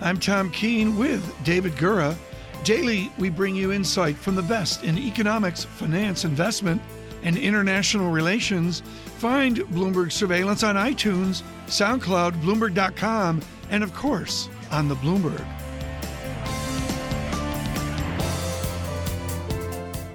I'm 0.00 0.20
Tom 0.20 0.50
Keene 0.50 0.98
with 0.98 1.34
David 1.42 1.72
Gura. 1.72 2.14
Daily, 2.64 3.10
we 3.18 3.30
bring 3.30 3.56
you 3.56 3.72
insight 3.72 4.16
from 4.16 4.34
the 4.34 4.42
best 4.42 4.84
in 4.84 4.98
economics, 4.98 5.64
finance, 5.64 6.24
investment, 6.24 6.82
and 7.22 7.36
international 7.36 8.10
relations. 8.10 8.82
Find 9.18 9.56
Bloomberg 9.56 10.12
Surveillance 10.12 10.62
on 10.62 10.74
iTunes, 10.76 11.42
SoundCloud, 11.66 12.32
Bloomberg.com, 12.42 13.40
and 13.70 13.82
of 13.82 13.94
course, 13.94 14.50
on 14.70 14.88
the 14.88 14.96
Bloomberg. 14.96 15.44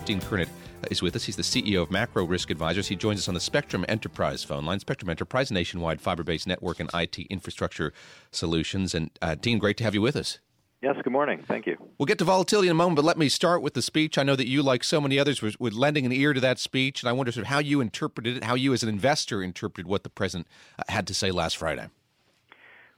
Dean 0.06 0.22
Curnett 0.22 0.50
is 0.92 1.02
with 1.02 1.16
us. 1.16 1.24
He's 1.24 1.38
the 1.38 1.42
CEO 1.42 1.82
of 1.82 1.90
Macro 1.90 2.26
Risk 2.26 2.52
Advisors. 2.52 2.90
He 2.90 2.96
joins 2.96 3.20
us 3.20 3.28
on 3.28 3.34
the 3.34 3.40
Spectrum 3.40 3.86
Enterprise 3.88 4.44
phone 4.44 4.66
line. 4.66 4.80
Spectrum 4.80 5.10
Enterprise, 5.10 5.50
nationwide 5.50 6.02
fiber 6.02 6.24
based 6.24 6.46
network 6.46 6.80
and 6.80 6.90
IT 6.94 7.18
infrastructure 7.30 7.94
solutions. 8.32 8.94
And 8.94 9.10
uh, 9.22 9.36
Dean, 9.36 9.58
great 9.58 9.78
to 9.78 9.84
have 9.86 9.96
you 9.96 10.02
with 10.02 10.18
us. 10.18 10.40
Yes, 10.82 10.96
good 11.04 11.14
morning. 11.14 11.44
Thank 11.48 11.68
you. 11.68 11.78
We'll 11.98 12.08
get 12.08 12.18
to 12.18 12.26
volatility 12.26 12.68
in 12.68 12.72
a 12.72 12.76
moment, 12.76 12.96
but 12.96 13.06
let 13.06 13.18
me 13.18 13.30
start 13.30 13.62
with 13.62 13.76
the 13.76 13.84
speech. 13.84 14.18
I 14.18 14.24
know 14.24 14.36
that 14.36 14.48
you, 14.48 14.64
like 14.64 14.84
so 14.84 15.00
many 15.00 15.20
others, 15.20 15.42
were, 15.42 15.52
were 15.60 15.70
lending 15.70 16.08
an 16.08 16.12
ear 16.12 16.34
to 16.34 16.40
that 16.40 16.58
speech, 16.58 17.04
and 17.04 17.10
I 17.10 17.14
wonder 17.14 17.32
sort 17.32 17.44
of 17.44 17.50
how 17.50 17.60
you 17.60 17.82
interpreted 17.82 18.38
it, 18.38 18.44
how 18.44 18.56
you 18.56 18.74
as 18.74 18.82
an 18.82 18.90
investor 18.90 19.44
interpreted 19.44 19.88
what 19.88 20.04
the 20.04 20.10
president 20.10 20.48
uh, 20.80 20.84
had 20.90 21.06
to 21.08 21.14
say 21.14 21.30
last 21.30 21.56
Friday. 21.58 21.88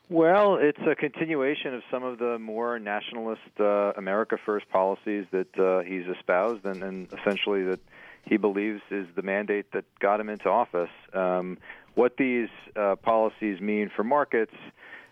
Well, 0.09 0.57
it's 0.59 0.81
a 0.85 0.95
continuation 0.95 1.73
of 1.73 1.81
some 1.89 2.03
of 2.03 2.19
the 2.19 2.37
more 2.37 2.77
nationalist 2.77 3.41
uh, 3.59 3.93
America 3.95 4.37
First 4.45 4.69
policies 4.69 5.25
that 5.31 5.57
uh, 5.57 5.79
he's 5.79 6.05
espoused, 6.07 6.65
and, 6.65 6.83
and, 6.83 7.07
essentially 7.13 7.63
that 7.63 7.79
he 8.25 8.35
believes 8.35 8.81
is 8.91 9.07
the 9.15 9.21
mandate 9.21 9.71
that 9.71 9.85
got 9.99 10.19
him 10.19 10.29
into 10.29 10.49
office. 10.49 10.89
Um, 11.13 11.57
what 11.95 12.17
these 12.17 12.49
uh, 12.75 12.95
policies 12.97 13.61
mean 13.61 13.89
for 13.95 14.03
markets, 14.03 14.53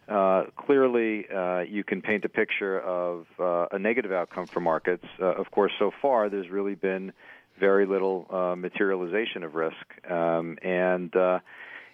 uh, 0.09 0.43
clearly, 0.57 1.25
uh, 1.29 1.59
you 1.59 1.85
can 1.85 2.01
paint 2.01 2.25
a 2.25 2.29
picture 2.29 2.79
of 2.79 3.27
uh, 3.39 3.67
a 3.71 3.79
negative 3.79 4.11
outcome 4.11 4.45
for 4.45 4.59
markets. 4.59 5.05
of 5.19 5.49
course, 5.51 5.71
so 5.79 5.91
far 6.01 6.27
there's 6.27 6.49
really 6.49 6.75
been 6.75 7.13
very 7.57 7.85
little 7.85 8.27
materialization 8.57 9.43
of 9.43 9.55
risk, 9.55 10.11
um, 10.11 10.57
and 10.61 11.13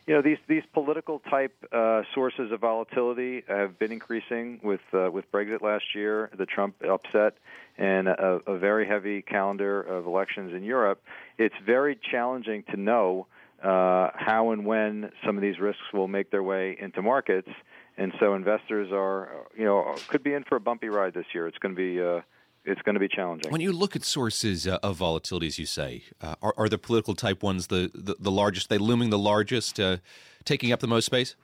you 0.07 0.13
know 0.13 0.21
these 0.21 0.37
these 0.47 0.63
political 0.73 1.19
type 1.19 1.53
uh, 1.71 2.01
sources 2.15 2.51
of 2.53 2.61
volatility 2.61 3.43
have 3.47 3.77
been 3.77 3.91
increasing 3.91 4.59
with 4.63 4.79
uh, 4.93 5.11
with 5.11 5.29
Brexit 5.31 5.61
last 5.61 5.83
year, 5.93 6.29
the 6.37 6.45
Trump 6.45 6.75
upset, 6.89 7.37
and 7.77 8.07
a, 8.07 8.39
a, 8.47 8.57
very 8.57 8.87
heavy 8.87 9.21
calendar 9.21 9.81
of 9.81 10.07
elections 10.07 10.53
in 10.53 10.63
Europe. 10.63 11.03
It's 11.37 11.55
very 11.65 11.99
challenging 12.09 12.63
to 12.71 12.77
know 12.77 13.27
uh, 13.61 14.11
how 14.15 14.51
and 14.51 14.65
when 14.65 15.11
some 15.25 15.35
of 15.35 15.41
these 15.41 15.59
risks 15.59 15.83
will 15.93 16.07
make 16.07 16.31
their 16.31 16.43
way 16.43 16.77
into 16.79 17.01
markets, 17.01 17.49
and 17.97 18.13
so 18.17 18.33
investors 18.33 18.89
are 18.93 19.29
you 19.57 19.65
know 19.65 19.93
could 20.07 20.23
be 20.23 20.33
in 20.33 20.45
for 20.45 20.55
a 20.55 20.61
bumpy 20.61 20.87
ride 20.87 21.13
this 21.13 21.25
year. 21.33 21.47
It's 21.47 21.57
going 21.57 21.75
to 21.75 21.77
be 21.77 22.01
uh, 22.01 22.21
it's 22.67 22.81
going 22.81 22.95
to 22.95 22.99
be 22.99 23.07
challenging. 23.07 23.51
When 23.51 23.61
you 23.61 23.71
look 23.71 23.95
at 23.95 24.03
sources 24.03 24.67
uh, 24.67 24.77
of 24.83 24.97
volatility, 24.97 25.47
as 25.47 25.57
you 25.57 25.65
say, 25.65 26.03
uh, 26.21 26.35
are, 26.41 26.53
are, 26.57 26.69
the 26.69 26.77
political 26.77 27.15
type 27.15 27.41
ones 27.41 27.67
the, 27.67 27.89
the, 27.95 28.15
the 28.19 28.31
largest? 28.31 28.69
They 28.69 28.77
looming 28.77 29.09
the 29.09 29.17
largest, 29.17 29.79
uh, 29.79 29.97
taking 30.43 30.71
up 30.71 30.81
the 30.81 30.87
most 30.87 31.05
space? 31.05 31.35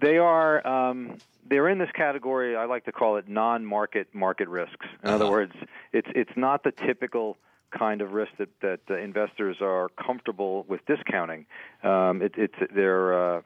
They 0.00 0.18
are. 0.18 0.66
Um, 0.66 1.18
they're 1.48 1.68
in 1.68 1.78
this 1.78 1.90
category. 1.94 2.56
I 2.56 2.64
like 2.64 2.84
to 2.86 2.92
call 2.92 3.16
it 3.16 3.28
non-market 3.28 4.14
market 4.14 4.48
risks. 4.48 4.86
In 5.02 5.08
uh-huh. 5.08 5.14
other 5.14 5.30
words, 5.30 5.52
it's 5.92 6.08
it's 6.14 6.32
not 6.36 6.62
the 6.64 6.72
typical 6.72 7.36
kind 7.70 8.02
of 8.02 8.12
risk 8.12 8.32
that 8.38 8.48
that 8.60 8.98
investors 8.98 9.58
are 9.60 9.88
comfortable 9.90 10.64
with 10.68 10.84
discounting. 10.86 11.46
Um, 11.82 12.22
it, 12.22 12.34
it's 12.36 12.54
there. 12.74 13.38
Uh, 13.38 13.42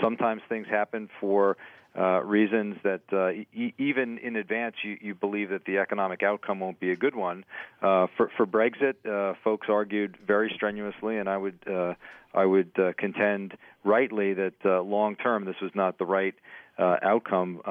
sometimes 0.00 0.42
things 0.48 0.66
happen 0.68 1.08
for 1.20 1.56
uh, 1.98 2.22
reasons 2.22 2.76
that 2.82 3.00
uh, 3.10 3.30
e- 3.30 3.72
even 3.78 4.18
in 4.18 4.36
advance 4.36 4.76
you, 4.82 4.98
you 5.00 5.14
believe 5.14 5.48
that 5.48 5.64
the 5.64 5.78
economic 5.78 6.22
outcome 6.22 6.60
won't 6.60 6.78
be 6.78 6.90
a 6.90 6.96
good 6.96 7.14
one. 7.14 7.42
Uh, 7.80 8.06
for, 8.16 8.30
for 8.36 8.46
Brexit, 8.46 8.94
uh, 9.06 9.34
folks 9.42 9.68
argued 9.70 10.18
very 10.26 10.52
strenuously, 10.54 11.16
and 11.16 11.28
I 11.28 11.38
would 11.38 11.58
uh, 11.66 11.94
I 12.34 12.44
would 12.44 12.76
contend 12.98 13.56
rightly 13.82 14.34
that 14.34 14.52
long 14.62 15.16
term 15.16 15.46
this 15.46 15.56
was 15.62 15.70
not 15.74 15.96
the 15.96 16.04
right 16.04 16.34
outcome 16.78 17.62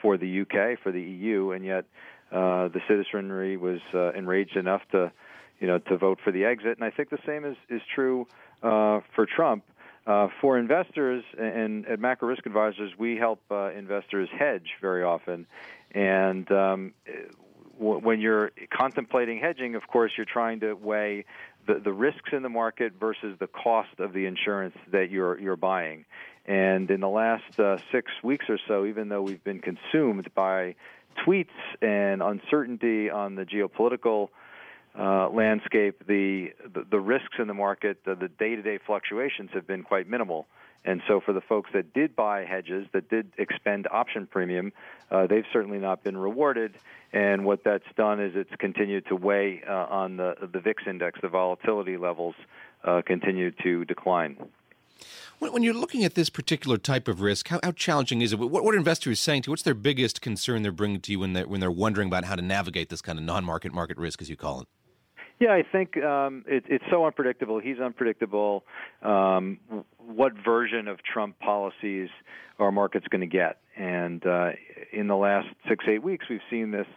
for 0.00 0.16
the 0.16 0.42
UK 0.42 0.78
for 0.80 0.92
the 0.92 1.02
EU, 1.02 1.50
and 1.50 1.64
yet 1.64 1.84
the 2.30 2.80
citizenry 2.86 3.56
was 3.56 3.80
enraged 4.14 4.56
enough 4.56 4.82
to 4.92 5.10
you 5.58 5.66
know 5.66 5.78
to 5.78 5.96
vote 5.96 6.20
for 6.22 6.30
the 6.30 6.44
exit, 6.44 6.78
and 6.78 6.84
I 6.84 6.90
think 6.90 7.10
the 7.10 7.18
same 7.26 7.44
is 7.44 7.56
is 7.68 7.82
true 7.92 8.28
for 8.60 9.26
Trump. 9.34 9.64
Uh, 10.06 10.28
for 10.40 10.58
investors 10.58 11.22
and 11.38 11.86
at 11.86 12.00
Macro 12.00 12.28
Risk 12.28 12.46
Advisors, 12.46 12.92
we 12.98 13.16
help 13.16 13.40
uh, 13.50 13.70
investors 13.72 14.28
hedge 14.36 14.70
very 14.80 15.02
often. 15.02 15.46
And 15.92 16.50
um, 16.50 16.94
w- 17.78 18.00
when 18.00 18.20
you're 18.20 18.52
contemplating 18.70 19.38
hedging, 19.38 19.74
of 19.74 19.86
course, 19.86 20.12
you're 20.16 20.26
trying 20.26 20.60
to 20.60 20.74
weigh 20.74 21.24
the, 21.66 21.74
the 21.74 21.92
risks 21.92 22.30
in 22.32 22.42
the 22.42 22.48
market 22.48 22.94
versus 22.98 23.36
the 23.38 23.46
cost 23.46 24.00
of 24.00 24.12
the 24.12 24.26
insurance 24.26 24.76
that 24.90 25.10
you're 25.10 25.38
you're 25.38 25.56
buying. 25.56 26.04
And 26.46 26.90
in 26.90 27.00
the 27.00 27.08
last 27.08 27.60
uh, 27.60 27.76
six 27.92 28.10
weeks 28.22 28.46
or 28.48 28.58
so, 28.66 28.86
even 28.86 29.10
though 29.10 29.20
we've 29.20 29.44
been 29.44 29.60
consumed 29.60 30.28
by 30.34 30.76
tweets 31.26 31.46
and 31.82 32.22
uncertainty 32.22 33.10
on 33.10 33.34
the 33.34 33.44
geopolitical 33.44 34.30
uh, 34.96 35.28
landscape, 35.30 36.06
the, 36.06 36.52
the, 36.62 36.84
the 36.90 37.00
risks 37.00 37.34
in 37.38 37.46
the 37.46 37.54
market, 37.54 38.04
the, 38.04 38.14
day-to-day 38.38 38.78
fluctuations 38.86 39.50
have 39.52 39.66
been 39.66 39.82
quite 39.82 40.08
minimal. 40.08 40.46
And 40.84 41.02
so, 41.08 41.20
for 41.20 41.32
the 41.32 41.40
folks 41.40 41.70
that 41.74 41.92
did 41.92 42.14
buy 42.14 42.44
hedges, 42.44 42.86
that 42.92 43.10
did 43.10 43.32
expend 43.36 43.88
option 43.90 44.26
premium, 44.26 44.72
uh, 45.10 45.26
they've 45.26 45.44
certainly 45.52 45.78
not 45.78 46.04
been 46.04 46.16
rewarded. 46.16 46.74
And 47.12 47.44
what 47.44 47.64
that's 47.64 47.84
done 47.96 48.20
is 48.20 48.32
it's 48.36 48.54
continued 48.58 49.06
to 49.06 49.16
weigh 49.16 49.62
uh, 49.68 49.72
on 49.72 50.16
the 50.16 50.36
the 50.40 50.60
VIX 50.60 50.84
index. 50.86 51.20
The 51.20 51.28
volatility 51.28 51.96
levels 51.96 52.36
uh, 52.84 53.02
continue 53.04 53.50
to 53.62 53.84
decline. 53.86 54.36
When, 55.40 55.62
you're 55.62 55.74
looking 55.74 56.04
at 56.04 56.14
this 56.14 56.30
particular 56.30 56.78
type 56.78 57.06
of 57.06 57.20
risk, 57.20 57.48
how, 57.48 57.60
how 57.62 57.70
challenging 57.70 58.22
is 58.22 58.32
it? 58.32 58.40
What, 58.40 58.50
what 58.50 58.74
are 58.74 58.78
investors 58.78 59.20
saying 59.20 59.42
to 59.42 59.48
you? 59.48 59.52
What's 59.52 59.62
their 59.62 59.74
biggest 59.74 60.20
concern 60.20 60.62
they're 60.62 60.72
bringing 60.72 61.00
to 61.02 61.12
you 61.12 61.20
when 61.20 61.32
they're, 61.32 61.46
when 61.46 61.60
they're 61.60 61.70
wondering 61.70 62.08
about 62.08 62.24
how 62.24 62.34
to 62.34 62.42
navigate 62.42 62.88
this 62.88 63.00
kind 63.00 63.18
of 63.18 63.24
non-market 63.24 63.72
market 63.72 63.98
risk, 63.98 64.20
as 64.20 64.28
you 64.28 64.36
call 64.36 64.62
it? 64.62 64.68
Yeah, 65.40 65.50
I 65.50 65.62
think 65.70 65.96
um, 65.98 66.44
it, 66.48 66.64
it's 66.68 66.84
so 66.90 67.06
unpredictable. 67.06 67.60
He's 67.60 67.78
unpredictable. 67.78 68.64
Um, 69.02 69.58
what 69.98 70.32
version 70.44 70.88
of 70.88 70.98
Trump 71.02 71.38
policies 71.38 72.08
our 72.58 72.72
markets 72.72 73.06
going 73.08 73.20
to 73.20 73.26
get? 73.28 73.58
And 73.76 74.24
uh, 74.26 74.50
in 74.92 75.06
the 75.06 75.14
last 75.14 75.46
six, 75.68 75.84
eight 75.88 76.02
weeks, 76.02 76.26
we've 76.28 76.40
seen 76.50 76.72
this 76.72 76.88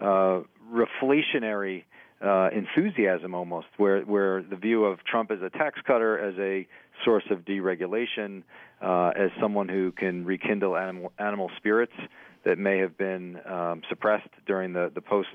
uh, 0.00 0.40
reflationary 0.72 1.84
uh, 2.20 2.48
enthusiasm 2.50 3.34
almost, 3.34 3.66
where, 3.76 4.00
where 4.02 4.42
the 4.42 4.56
view 4.56 4.84
of 4.84 4.98
Trump 5.04 5.30
as 5.30 5.38
a 5.42 5.50
tax 5.50 5.78
cutter, 5.86 6.18
as 6.18 6.34
a 6.38 6.66
source 7.04 7.24
of 7.30 7.40
deregulation, 7.40 8.42
uh, 8.82 9.10
as 9.16 9.30
someone 9.40 9.68
who 9.68 9.92
can 9.92 10.24
rekindle 10.24 10.76
animal, 10.76 11.12
animal 11.18 11.50
spirits 11.58 11.92
that 12.44 12.58
may 12.58 12.78
have 12.78 12.96
been 12.98 13.38
um, 13.46 13.82
suppressed 13.88 14.28
during 14.46 14.72
the, 14.72 14.90
the 14.94 15.00
post 15.00 15.28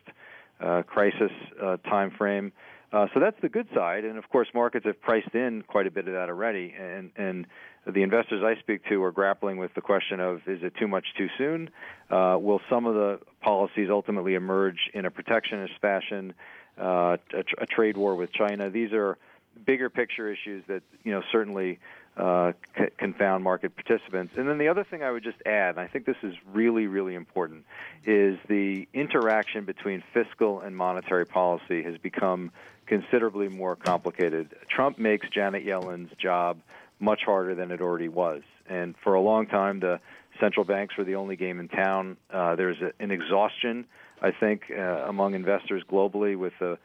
uh, 0.59 0.83
crisis 0.83 1.31
uh, 1.61 1.77
time 1.77 2.11
frame. 2.11 2.51
Uh, 2.91 3.05
so 3.13 3.19
that's 3.19 3.39
the 3.41 3.49
good 3.49 3.67
side, 3.73 4.03
and 4.03 4.17
of 4.17 4.27
course, 4.29 4.47
markets 4.53 4.85
have 4.85 4.99
priced 4.99 5.35
in 5.35 5.61
quite 5.61 5.85
a 5.85 5.91
bit 5.91 6.07
of 6.07 6.13
that 6.13 6.27
already. 6.27 6.73
And, 6.77 7.11
and 7.15 7.45
the 7.85 8.01
investors 8.01 8.43
I 8.43 8.59
speak 8.59 8.83
to 8.89 9.03
are 9.03 9.11
grappling 9.11 9.57
with 9.57 9.73
the 9.75 9.81
question 9.81 10.19
of: 10.19 10.41
Is 10.47 10.63
it 10.63 10.73
too 10.75 10.87
much 10.87 11.05
too 11.15 11.27
soon? 11.37 11.69
Uh, 12.09 12.37
will 12.39 12.61
some 12.67 12.87
of 12.87 12.95
the 12.95 13.19
policies 13.41 13.89
ultimately 13.91 14.33
emerge 14.33 14.89
in 14.93 15.05
a 15.05 15.11
protectionist 15.11 15.73
fashion? 15.81 16.33
Uh, 16.79 17.17
a, 17.33 17.43
a 17.59 17.65
trade 17.65 17.97
war 17.97 18.15
with 18.15 18.31
China. 18.31 18.69
These 18.69 18.93
are 18.93 19.17
bigger 19.65 19.89
picture 19.89 20.31
issues 20.31 20.63
that 20.67 20.81
you 21.03 21.11
know 21.11 21.21
certainly 21.31 21.79
uh, 22.17 22.51
c- 22.77 22.85
confound 22.97 23.43
market 23.43 23.75
participants. 23.75 24.33
And 24.37 24.47
then 24.47 24.57
the 24.57 24.67
other 24.67 24.83
thing 24.83 25.03
I 25.03 25.11
would 25.11 25.23
just 25.23 25.41
add, 25.45 25.71
and 25.71 25.79
I 25.79 25.87
think 25.87 26.05
this 26.05 26.17
is 26.23 26.33
really, 26.53 26.87
really 26.87 27.15
important, 27.15 27.65
is 28.05 28.37
the 28.47 28.87
interaction 28.93 29.65
between 29.65 30.03
fiscal 30.13 30.61
and 30.61 30.75
monetary 30.75 31.25
policy 31.25 31.83
has 31.83 31.97
become 31.97 32.51
considerably 32.87 33.47
more 33.47 33.75
complicated. 33.75 34.55
Trump 34.67 34.97
makes 34.97 35.29
Janet 35.29 35.63
Yellen's 35.63 36.11
job 36.17 36.59
much 36.99 37.21
harder 37.23 37.55
than 37.55 37.71
it 37.71 37.81
already 37.81 38.09
was. 38.09 38.41
And 38.67 38.95
for 39.03 39.13
a 39.13 39.21
long 39.21 39.47
time, 39.47 39.79
the 39.79 39.99
central 40.39 40.65
banks 40.65 40.97
were 40.97 41.03
the 41.03 41.15
only 41.15 41.35
game 41.35 41.59
in 41.59 41.67
town. 41.67 42.17
Uh, 42.31 42.55
there's 42.55 42.81
a, 42.81 42.91
an 42.99 43.11
exhaustion, 43.11 43.85
I 44.21 44.31
think, 44.31 44.63
uh, 44.71 44.81
among 45.07 45.35
investors 45.35 45.83
globally 45.89 46.37
with 46.37 46.53
the 46.59 46.77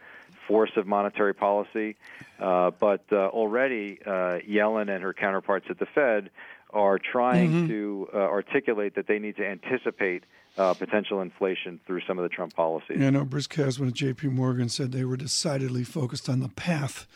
force 0.46 0.70
of 0.76 0.86
monetary 0.86 1.34
policy. 1.34 1.96
Uh, 2.38 2.70
but 2.70 3.04
uh, 3.12 3.28
already, 3.28 3.98
uh, 4.04 4.38
Yellen 4.48 4.94
and 4.94 5.02
her 5.02 5.12
counterparts 5.12 5.66
at 5.70 5.78
the 5.78 5.86
Fed 5.86 6.30
are 6.70 6.98
trying 6.98 7.50
mm-hmm. 7.50 7.68
to 7.68 8.08
uh, 8.12 8.16
articulate 8.18 8.96
that 8.96 9.06
they 9.06 9.18
need 9.18 9.36
to 9.36 9.46
anticipate 9.46 10.24
uh, 10.56 10.74
potential 10.74 11.20
inflation 11.20 11.80
through 11.86 12.00
some 12.06 12.18
of 12.18 12.22
the 12.22 12.28
Trump 12.28 12.54
policies. 12.54 12.98
Yeah, 13.00 13.08
I 13.08 13.10
know 13.10 13.24
Bruce 13.24 13.46
Kasman 13.46 13.88
at 13.88 13.94
J.P. 13.94 14.28
Morgan 14.28 14.68
said 14.68 14.92
they 14.92 15.04
were 15.04 15.16
decidedly 15.16 15.84
focused 15.84 16.28
on 16.28 16.40
the 16.40 16.48
path 16.48 17.06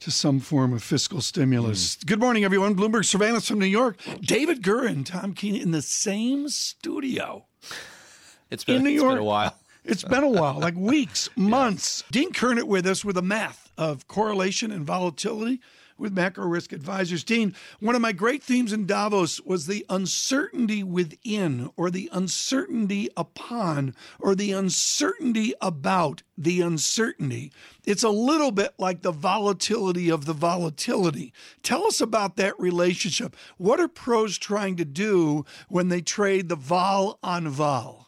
to 0.00 0.10
some 0.10 0.40
form 0.40 0.72
of 0.72 0.82
fiscal 0.82 1.20
stimulus. 1.20 1.96
Mm. 1.96 2.06
Good 2.06 2.20
morning, 2.20 2.44
everyone. 2.44 2.74
Bloomberg 2.74 3.04
Surveillance 3.04 3.48
from 3.48 3.58
New 3.58 3.66
York. 3.66 3.98
David 4.20 4.62
Gura 4.62 4.88
and 4.88 5.06
Tom 5.06 5.34
Keene 5.34 5.56
in 5.56 5.70
the 5.70 5.82
same 5.82 6.48
studio. 6.48 7.46
It's 8.50 8.64
been, 8.64 8.76
in 8.76 8.84
New 8.84 8.90
York. 8.90 9.10
Been 9.10 9.18
a 9.18 9.24
while. 9.24 9.54
It's 9.84 10.04
been 10.04 10.24
a 10.24 10.28
while, 10.28 10.58
like 10.58 10.76
weeks, 10.76 11.28
months. 11.36 12.04
Yeah. 12.06 12.20
Dean 12.20 12.32
Curnett 12.32 12.68
with 12.68 12.86
us 12.86 13.04
with 13.04 13.16
a 13.16 13.22
math 13.22 13.70
of 13.78 14.08
correlation 14.08 14.70
and 14.70 14.84
volatility 14.84 15.60
with 15.98 16.12
macro 16.12 16.46
risk 16.46 16.72
advisors. 16.72 17.24
Dean, 17.24 17.54
one 17.80 17.94
of 17.94 18.00
my 18.00 18.12
great 18.12 18.42
themes 18.42 18.72
in 18.72 18.86
Davos 18.86 19.40
was 19.40 19.66
the 19.66 19.84
uncertainty 19.90 20.82
within, 20.82 21.70
or 21.76 21.90
the 21.90 22.08
uncertainty 22.12 23.08
upon, 23.16 23.94
or 24.20 24.34
the 24.34 24.52
uncertainty 24.52 25.54
about 25.60 26.22
the 26.36 26.60
uncertainty. 26.60 27.52
It's 27.84 28.04
a 28.04 28.10
little 28.10 28.52
bit 28.52 28.74
like 28.78 29.02
the 29.02 29.12
volatility 29.12 30.10
of 30.10 30.24
the 30.24 30.32
volatility. 30.32 31.32
Tell 31.62 31.84
us 31.86 32.00
about 32.00 32.36
that 32.36 32.58
relationship. 32.60 33.36
What 33.56 33.80
are 33.80 33.88
pros 33.88 34.38
trying 34.38 34.76
to 34.76 34.84
do 34.84 35.44
when 35.68 35.88
they 35.88 36.00
trade 36.00 36.48
the 36.48 36.56
vol 36.56 37.18
on 37.22 37.48
vol? 37.48 38.07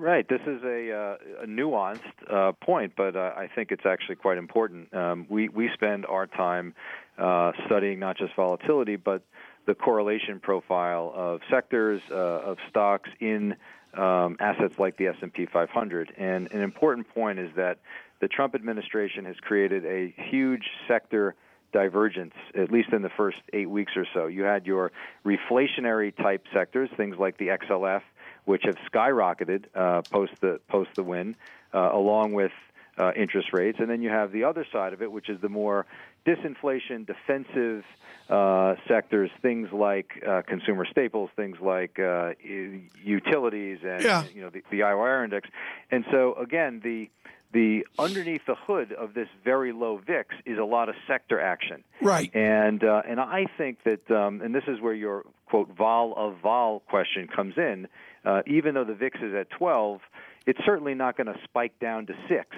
Right. 0.00 0.26
This 0.26 0.40
is 0.46 0.62
a, 0.64 0.92
uh, 0.92 1.42
a 1.42 1.46
nuanced 1.46 2.00
uh, 2.32 2.52
point, 2.52 2.94
but 2.96 3.16
uh, 3.16 3.34
I 3.36 3.50
think 3.54 3.70
it's 3.70 3.84
actually 3.84 4.16
quite 4.16 4.38
important. 4.38 4.94
Um, 4.94 5.26
we 5.28 5.50
we 5.50 5.68
spend 5.74 6.06
our 6.06 6.26
time 6.26 6.74
uh, 7.18 7.52
studying 7.66 7.98
not 7.98 8.16
just 8.16 8.34
volatility, 8.34 8.96
but 8.96 9.22
the 9.66 9.74
correlation 9.74 10.40
profile 10.40 11.12
of 11.14 11.42
sectors 11.50 12.00
uh, 12.10 12.14
of 12.14 12.56
stocks 12.70 13.10
in 13.20 13.56
um, 13.92 14.38
assets 14.40 14.78
like 14.78 14.96
the 14.96 15.08
S&P 15.08 15.44
500. 15.44 16.14
And 16.16 16.50
an 16.50 16.62
important 16.62 17.06
point 17.12 17.38
is 17.38 17.50
that 17.56 17.80
the 18.22 18.28
Trump 18.28 18.54
administration 18.54 19.26
has 19.26 19.36
created 19.42 19.84
a 19.84 20.14
huge 20.30 20.64
sector 20.88 21.34
divergence, 21.74 22.34
at 22.54 22.72
least 22.72 22.88
in 22.94 23.02
the 23.02 23.10
first 23.10 23.36
eight 23.52 23.68
weeks 23.68 23.92
or 23.96 24.06
so. 24.14 24.28
You 24.28 24.44
had 24.44 24.66
your 24.66 24.92
reflationary 25.26 26.16
type 26.16 26.46
sectors, 26.54 26.88
things 26.96 27.16
like 27.18 27.36
the 27.36 27.48
XLF 27.48 28.00
which 28.44 28.62
have 28.64 28.76
skyrocketed 28.92 29.64
uh, 29.74 30.02
post 30.02 30.32
the 30.40 30.60
post 30.68 30.90
the 30.96 31.02
win, 31.02 31.36
uh, 31.72 31.90
along 31.92 32.32
with 32.32 32.52
uh, 32.98 33.12
interest 33.16 33.52
rates, 33.52 33.78
and 33.80 33.88
then 33.88 34.02
you 34.02 34.10
have 34.10 34.32
the 34.32 34.44
other 34.44 34.66
side 34.72 34.92
of 34.92 35.02
it, 35.02 35.10
which 35.10 35.28
is 35.28 35.40
the 35.40 35.48
more 35.48 35.86
disinflation, 36.26 37.06
defensive 37.06 37.84
uh, 38.28 38.74
sectors, 38.86 39.30
things 39.42 39.68
like 39.72 40.22
uh, 40.26 40.42
consumer 40.46 40.86
staples, 40.90 41.30
things 41.34 41.56
like 41.60 41.98
uh, 41.98 42.32
utilities, 43.02 43.78
and 43.82 44.02
yeah. 44.02 44.24
you 44.34 44.42
know 44.42 44.50
the, 44.50 44.62
the 44.70 44.80
IOR 44.80 45.24
index. 45.24 45.48
And 45.90 46.04
so 46.10 46.34
again, 46.34 46.80
the 46.84 47.10
the 47.52 47.86
underneath 47.98 48.42
the 48.46 48.54
hood 48.54 48.92
of 48.92 49.14
this 49.14 49.28
very 49.44 49.72
low 49.72 49.96
VIX 49.98 50.28
is 50.46 50.58
a 50.58 50.64
lot 50.64 50.88
of 50.88 50.94
sector 51.08 51.40
action. 51.40 51.82
Right. 52.00 52.30
And 52.34 52.84
uh, 52.84 53.02
and 53.08 53.18
I 53.18 53.46
think 53.58 53.78
that 53.84 54.10
um, 54.10 54.40
and 54.42 54.54
this 54.54 54.64
is 54.68 54.80
where 54.80 54.94
your 54.94 55.24
quote 55.46 55.70
vol 55.76 56.14
of 56.16 56.36
vol 56.42 56.80
question 56.80 57.26
comes 57.26 57.54
in 57.56 57.88
uh, 58.24 58.42
even 58.46 58.74
though 58.74 58.84
the 58.84 58.94
VIX 58.94 59.18
is 59.22 59.34
at 59.34 59.50
12, 59.50 60.00
it's 60.46 60.60
certainly 60.64 60.94
not 60.94 61.16
going 61.16 61.26
to 61.26 61.38
spike 61.44 61.78
down 61.78 62.06
to 62.06 62.14
six. 62.28 62.56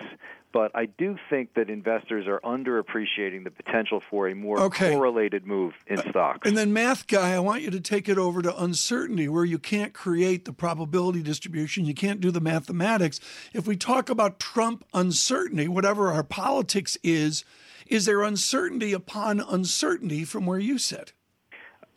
But 0.53 0.71
I 0.75 0.85
do 0.85 1.17
think 1.31 1.55
that 1.55 1.71
investors 1.71 2.27
are 2.27 2.39
underappreciating 2.41 3.45
the 3.45 3.51
potential 3.51 4.03
for 4.11 4.29
a 4.29 4.35
more 4.35 4.61
okay. 4.61 4.93
correlated 4.93 5.47
move 5.47 5.73
in 5.87 5.99
uh, 5.99 6.11
stocks. 6.11 6.47
And 6.47 6.57
then, 6.57 6.75
math 6.75 7.07
guy, 7.07 7.33
I 7.33 7.39
want 7.39 7.63
you 7.63 7.71
to 7.71 7.81
take 7.81 8.07
it 8.07 8.19
over 8.19 8.43
to 8.43 8.63
uncertainty, 8.63 9.29
where 9.29 9.47
you 9.47 9.59
can't 9.59 9.95
create 9.95 10.45
the 10.45 10.53
probability 10.53 11.23
distribution, 11.23 11.87
you 11.87 11.95
can't 11.95 12.21
do 12.21 12.31
the 12.31 12.41
mathematics. 12.41 13.19
If 13.55 13.67
we 13.67 13.77
talk 13.77 14.11
about 14.11 14.39
Trump 14.39 14.85
uncertainty, 14.93 15.69
whatever 15.69 16.13
our 16.13 16.25
politics 16.25 16.99
is, 17.03 17.45
is 17.87 18.05
there 18.05 18.23
uncertainty 18.23 18.93
upon 18.93 19.41
uncertainty 19.41 20.25
from 20.25 20.45
where 20.45 20.59
you 20.59 20.77
sit? 20.77 21.15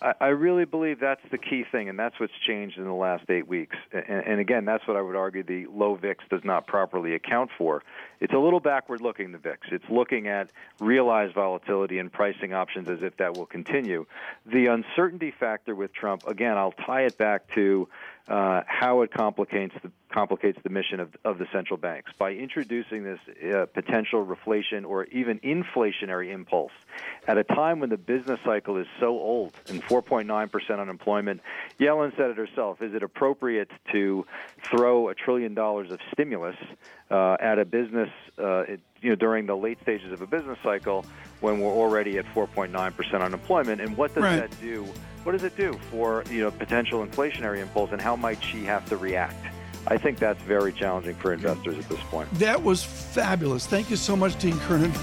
I 0.02 0.28
really 0.28 0.66
believe 0.66 1.00
that's 1.00 1.22
the 1.32 1.38
key 1.38 1.64
thing, 1.72 1.88
and 1.88 1.98
that's 1.98 2.20
what's 2.20 2.34
changed 2.46 2.78
in 2.78 2.84
the 2.84 2.94
last 2.94 3.30
eight 3.30 3.48
weeks. 3.48 3.78
And, 3.94 4.42
again, 4.42 4.66
that's 4.66 4.86
what 4.88 4.98
I 4.98 5.02
would 5.02 5.16
argue 5.16 5.42
the 5.42 5.68
low 5.68 5.96
VIX 5.96 6.22
does 6.30 6.42
not 6.44 6.68
properly 6.68 7.16
account 7.16 7.50
for. 7.58 7.82
It's 8.20 8.34
a 8.34 8.38
little 8.38 8.60
backward 8.60 9.02
looking, 9.02 9.32
the 9.32 9.38
VIX. 9.38 9.68
It's 9.72 9.90
looking 9.90 10.28
at 10.28 10.50
realized 10.80 11.34
volatility 11.34 12.00
and 12.00 12.12
pricing 12.12 12.54
options 12.54 12.90
as 12.90 13.04
if 13.04 13.18
that 13.18 13.36
will 13.36 13.46
continue. 13.46 14.06
The 14.46 14.68
uncertainty 14.68 15.32
factor 15.32 15.76
with 15.76 15.94
Trump, 15.94 16.28
again, 16.28 16.58
I'll 16.58 16.72
tie 16.72 17.04
it 17.04 17.18
back 17.18 17.54
to 17.56 17.88
uh, 18.28 18.62
how 18.66 19.02
it 19.02 19.12
complicates 19.12 19.76
the 19.84 19.92
complicates 20.16 20.58
the 20.64 20.70
mission 20.70 21.02
of, 21.02 21.10
of 21.26 21.38
the 21.38 21.46
central 21.52 21.78
banks 21.78 22.10
by 22.18 22.32
introducing 22.32 23.04
this 23.04 23.20
uh, 23.54 23.66
potential 23.66 24.26
reflation 24.26 24.86
or 24.86 25.04
even 25.06 25.40
inflationary 25.40 26.34
impulse 26.34 26.72
at 27.28 27.38
a 27.38 27.44
time 27.44 27.82
when 27.82 27.90
the 27.90 27.98
business 27.98 28.40
cycle 28.46 28.78
is 28.78 28.88
so 28.98 29.10
old 29.10 29.54
and 29.68 29.84
4.9% 29.84 30.80
unemployment. 30.80 31.42
Yellen 31.82 32.16
said 32.16 32.30
it 32.30 32.38
herself. 32.38 32.82
Is 32.82 32.94
it 32.94 33.04
appropriate 33.04 33.70
to 33.92 34.26
throw 34.64 35.10
a 35.10 35.16
trillion 35.16 35.54
dollars 35.54 35.92
of 35.92 36.00
stimulus 36.14 36.56
uh, 37.12 37.36
at 37.40 37.60
a 37.60 37.66
business, 37.66 38.05
uh, 38.40 38.60
it, 38.62 38.80
you 39.02 39.10
know, 39.10 39.16
during 39.16 39.46
the 39.46 39.56
late 39.56 39.80
stages 39.82 40.12
of 40.12 40.22
a 40.22 40.28
business 40.28 40.58
cycle 40.64 41.06
when 41.42 41.60
we're 41.60 41.72
already 41.72 42.18
at 42.18 42.26
4.9% 42.26 43.22
unemployment? 43.22 43.82
And 43.82 43.96
what 43.98 44.14
does 44.14 44.24
right. 44.24 44.38
that 44.38 44.62
do? 44.62 44.86
What 45.24 45.32
does 45.32 45.44
it 45.44 45.58
do 45.58 45.74
for 45.90 46.24
you 46.30 46.42
know 46.42 46.52
potential 46.52 47.06
inflationary 47.06 47.60
impulse, 47.60 47.92
and 47.92 48.02
how 48.02 48.16
might 48.16 48.44
she 48.44 48.64
have 48.66 48.88
to 48.90 48.98
react? 48.98 49.44
I 49.88 49.98
think 49.98 50.18
that's 50.18 50.42
very 50.44 50.74
challenging 50.74 51.16
for 51.16 51.34
investors 51.34 51.78
at 51.78 51.88
this 51.90 52.00
point. 52.10 52.32
That 52.40 52.64
was 52.64 52.84
fabulous. 52.84 53.68
Thank 53.68 53.90
you 53.90 53.96
so 53.96 54.16
much, 54.16 54.38
Dean 54.40 54.58
Curnett. 54.60 54.96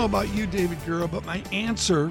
Know 0.00 0.06
about 0.06 0.34
you, 0.34 0.46
David 0.46 0.78
Gura, 0.78 1.10
but 1.10 1.26
my 1.26 1.42
answer 1.52 2.10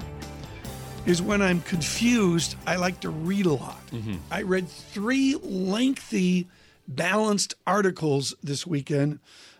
is 1.06 1.20
when 1.20 1.42
I'm 1.42 1.60
confused, 1.62 2.54
I 2.64 2.76
like 2.76 3.00
to 3.00 3.10
read 3.10 3.46
a 3.46 3.54
lot. 3.54 3.84
Mm-hmm. 3.88 4.14
I 4.30 4.42
read 4.42 4.68
three 4.68 5.34
lengthy, 5.42 6.46
balanced 6.86 7.54
articles 7.66 8.32
this 8.44 8.64
weekend 8.64 9.18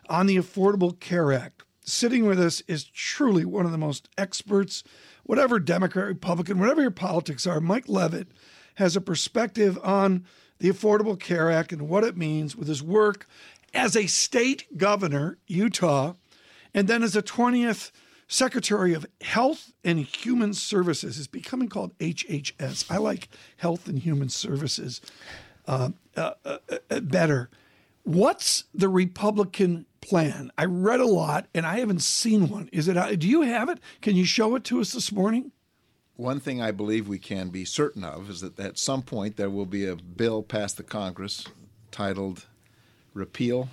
on 0.08 0.26
the 0.26 0.36
Affordable 0.36 1.00
Care 1.00 1.32
Act. 1.32 1.64
Sitting 1.80 2.24
with 2.24 2.38
us 2.38 2.60
is 2.68 2.84
truly 2.84 3.44
one 3.44 3.66
of 3.66 3.72
the 3.72 3.78
most 3.78 4.08
experts, 4.16 4.84
whatever 5.24 5.58
Democrat, 5.58 6.06
Republican, 6.06 6.60
whatever 6.60 6.82
your 6.82 6.92
politics 6.92 7.48
are. 7.48 7.60
Mike 7.60 7.88
Leavitt 7.88 8.28
has 8.76 8.94
a 8.94 9.00
perspective 9.00 9.76
on 9.82 10.24
the 10.60 10.68
Affordable 10.68 11.18
Care 11.18 11.50
Act 11.50 11.72
and 11.72 11.88
what 11.88 12.04
it 12.04 12.16
means 12.16 12.54
with 12.54 12.68
his 12.68 12.80
work 12.80 13.26
as 13.74 13.96
a 13.96 14.06
state 14.06 14.78
governor, 14.78 15.36
Utah, 15.48 16.14
and 16.72 16.86
then 16.86 17.02
as 17.02 17.16
a 17.16 17.22
20th 17.22 17.90
Secretary 18.30 18.94
of 18.94 19.04
Health 19.22 19.72
and 19.82 19.98
Human 19.98 20.54
Services 20.54 21.18
is 21.18 21.26
becoming 21.26 21.68
called 21.68 21.98
HHS. 21.98 22.88
I 22.88 22.96
like 22.98 23.28
Health 23.56 23.88
and 23.88 23.98
Human 23.98 24.28
Services 24.28 25.00
uh, 25.66 25.90
uh, 26.16 26.34
uh, 26.44 26.58
uh, 26.88 27.00
better. 27.00 27.50
What's 28.04 28.64
the 28.72 28.88
Republican 28.88 29.84
plan? 30.00 30.52
I 30.56 30.66
read 30.66 31.00
a 31.00 31.06
lot 31.06 31.48
and 31.52 31.66
I 31.66 31.80
haven't 31.80 32.02
seen 32.02 32.48
one. 32.48 32.70
Is 32.72 32.86
it? 32.86 32.96
Uh, 32.96 33.16
do 33.16 33.26
you 33.26 33.42
have 33.42 33.68
it? 33.68 33.80
Can 34.00 34.14
you 34.14 34.24
show 34.24 34.54
it 34.54 34.62
to 34.64 34.80
us 34.80 34.92
this 34.92 35.10
morning? 35.10 35.50
One 36.14 36.38
thing 36.38 36.62
I 36.62 36.70
believe 36.70 37.08
we 37.08 37.18
can 37.18 37.48
be 37.48 37.64
certain 37.64 38.04
of 38.04 38.30
is 38.30 38.42
that 38.42 38.60
at 38.60 38.78
some 38.78 39.02
point 39.02 39.38
there 39.38 39.50
will 39.50 39.66
be 39.66 39.86
a 39.86 39.96
bill 39.96 40.44
passed 40.44 40.76
the 40.76 40.84
Congress 40.84 41.48
titled 41.90 42.46
"Repeal 43.12 43.70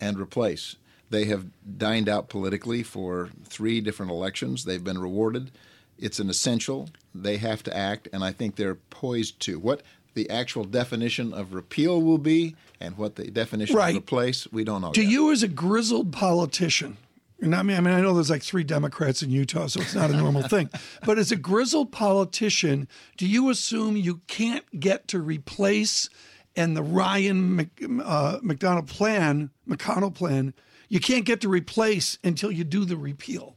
and 0.00 0.18
Replace." 0.18 0.76
They 1.10 1.24
have 1.26 1.46
dined 1.78 2.08
out 2.08 2.28
politically 2.28 2.82
for 2.82 3.30
three 3.44 3.80
different 3.80 4.12
elections. 4.12 4.64
They've 4.64 4.82
been 4.82 4.98
rewarded. 4.98 5.50
It's 5.98 6.18
an 6.18 6.28
essential. 6.30 6.90
They 7.14 7.38
have 7.38 7.62
to 7.64 7.76
act, 7.76 8.08
and 8.12 8.22
I 8.22 8.32
think 8.32 8.56
they're 8.56 8.76
poised 8.76 9.40
to. 9.40 9.58
What 9.58 9.82
the 10.14 10.30
actual 10.30 10.64
definition 10.64 11.32
of 11.32 11.54
repeal 11.54 12.00
will 12.02 12.18
be 12.18 12.56
and 12.80 12.96
what 12.96 13.16
the 13.16 13.30
definition 13.30 13.76
right. 13.76 13.90
of 13.90 14.02
replace, 14.02 14.50
we 14.52 14.64
don't 14.64 14.82
know. 14.82 14.92
Do 14.92 15.02
yet. 15.02 15.10
you, 15.10 15.32
as 15.32 15.42
a 15.42 15.48
grizzled 15.48 16.12
politician, 16.12 16.96
and 17.40 17.54
I 17.54 17.62
mean, 17.62 17.76
I 17.76 17.80
mean, 17.80 17.94
I 17.94 18.00
know 18.00 18.14
there's 18.14 18.30
like 18.30 18.42
three 18.42 18.64
Democrats 18.64 19.22
in 19.22 19.30
Utah, 19.30 19.68
so 19.68 19.80
it's 19.80 19.94
not 19.94 20.10
a 20.10 20.16
normal 20.16 20.42
thing. 20.42 20.70
But 21.04 21.18
as 21.18 21.30
a 21.30 21.36
grizzled 21.36 21.92
politician, 21.92 22.88
do 23.16 23.26
you 23.26 23.48
assume 23.50 23.96
you 23.96 24.20
can't 24.26 24.64
get 24.78 25.08
to 25.08 25.20
replace 25.20 26.08
and 26.56 26.76
the 26.76 26.82
Ryan 26.82 27.56
Mc, 27.56 27.70
uh, 28.04 28.38
McDonald 28.42 28.88
plan, 28.88 29.50
McConnell 29.68 30.12
plan, 30.12 30.54
you 30.88 31.00
can't 31.00 31.24
get 31.24 31.40
to 31.42 31.48
replace 31.48 32.18
until 32.24 32.50
you 32.50 32.64
do 32.64 32.84
the 32.84 32.96
repeal. 32.96 33.56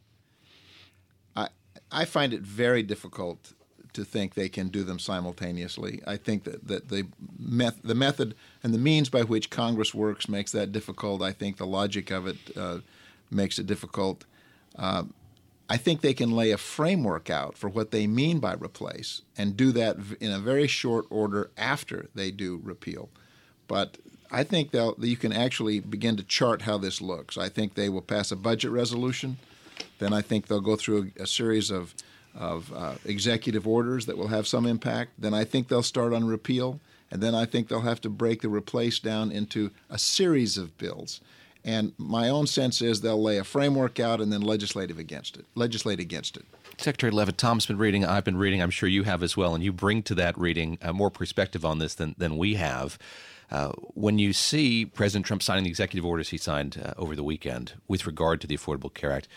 I 1.35 1.49
I 1.91 2.05
find 2.05 2.33
it 2.33 2.41
very 2.41 2.83
difficult 2.83 3.53
to 3.93 4.05
think 4.05 4.33
they 4.33 4.49
can 4.49 4.69
do 4.69 4.83
them 4.83 4.99
simultaneously. 4.99 6.01
I 6.07 6.15
think 6.17 6.45
that, 6.45 6.67
that 6.67 6.89
the 6.89 7.07
meth- 7.37 7.81
the 7.83 7.95
method 7.95 8.35
and 8.63 8.73
the 8.73 8.77
means 8.77 9.09
by 9.09 9.23
which 9.23 9.49
Congress 9.49 9.93
works 9.93 10.29
makes 10.29 10.51
that 10.53 10.71
difficult. 10.71 11.21
I 11.21 11.33
think 11.33 11.57
the 11.57 11.67
logic 11.67 12.11
of 12.11 12.27
it 12.27 12.37
uh, 12.55 12.79
makes 13.29 13.59
it 13.59 13.67
difficult. 13.67 14.25
Uh, 14.77 15.03
I 15.69 15.77
think 15.77 16.01
they 16.01 16.13
can 16.13 16.31
lay 16.31 16.51
a 16.51 16.57
framework 16.57 17.29
out 17.29 17.57
for 17.57 17.69
what 17.69 17.91
they 17.91 18.05
mean 18.05 18.39
by 18.39 18.53
replace 18.55 19.21
and 19.37 19.55
do 19.55 19.71
that 19.71 19.97
in 20.19 20.31
a 20.31 20.39
very 20.39 20.67
short 20.67 21.05
order 21.09 21.49
after 21.57 22.09
they 22.13 22.29
do 22.29 22.59
repeal. 22.61 23.09
But 23.69 23.97
I 24.31 24.43
think 24.43 24.71
that 24.71 24.95
you 24.99 25.17
can 25.17 25.33
actually 25.33 25.79
begin 25.81 26.15
to 26.17 26.23
chart 26.23 26.61
how 26.61 26.77
this 26.77 27.01
looks. 27.01 27.37
I 27.37 27.49
think 27.49 27.73
they 27.73 27.89
will 27.89 28.01
pass 28.01 28.31
a 28.31 28.35
budget 28.35 28.71
resolution. 28.71 29.37
Then 29.99 30.13
I 30.13 30.21
think 30.21 30.47
they'll 30.47 30.61
go 30.61 30.75
through 30.75 31.11
a, 31.19 31.23
a 31.23 31.27
series 31.27 31.69
of, 31.69 31.93
of 32.33 32.71
uh, 32.73 32.93
executive 33.05 33.67
orders 33.67 34.05
that 34.05 34.17
will 34.17 34.29
have 34.29 34.47
some 34.47 34.65
impact. 34.65 35.11
Then 35.19 35.33
I 35.33 35.43
think 35.43 35.67
they'll 35.67 35.83
start 35.83 36.13
on 36.13 36.25
repeal. 36.25 36.79
And 37.11 37.21
then 37.21 37.35
I 37.35 37.45
think 37.45 37.67
they'll 37.67 37.81
have 37.81 37.99
to 38.01 38.09
break 38.09 38.41
the 38.41 38.47
replace 38.47 38.99
down 38.99 39.31
into 39.31 39.71
a 39.89 39.99
series 39.99 40.57
of 40.57 40.77
bills. 40.77 41.19
And 41.63 41.91
my 41.97 42.29
own 42.29 42.47
sense 42.47 42.81
is 42.81 43.01
they'll 43.01 43.21
lay 43.21 43.37
a 43.37 43.43
framework 43.43 43.99
out 43.99 44.21
and 44.21 44.31
then 44.31 44.41
legislative 44.41 44.97
against 44.97 45.37
it, 45.37 45.45
legislate 45.55 45.99
against 45.99 46.37
it. 46.37 46.45
Secretary 46.77 47.11
Leavitt, 47.11 47.37
Tom's 47.37 47.65
been 47.65 47.77
reading, 47.77 48.03
I've 48.03 48.23
been 48.23 48.37
reading, 48.37 48.61
I'm 48.61 48.71
sure 48.71 48.89
you 48.89 49.03
have 49.03 49.21
as 49.21 49.37
well, 49.37 49.53
and 49.53 49.63
you 49.63 49.71
bring 49.71 50.01
to 50.03 50.15
that 50.15 50.35
reading 50.37 50.79
uh, 50.81 50.93
more 50.93 51.11
perspective 51.11 51.63
on 51.63 51.77
this 51.77 51.93
than, 51.93 52.15
than 52.17 52.37
we 52.37 52.55
have. 52.55 52.97
Uh, 53.51 53.71
when 53.93 54.17
you 54.17 54.31
see 54.31 54.85
President 54.85 55.25
Trump 55.25 55.43
signing 55.43 55.65
the 55.65 55.69
executive 55.69 56.05
orders 56.05 56.29
he 56.29 56.37
signed 56.37 56.81
uh, 56.83 56.93
over 56.97 57.15
the 57.15 57.23
weekend 57.23 57.73
with 57.87 58.07
regard 58.07 58.39
to 58.41 58.47
the 58.47 58.55
Affordable 58.55 58.93
Care 58.93 59.11
Act, 59.11 59.27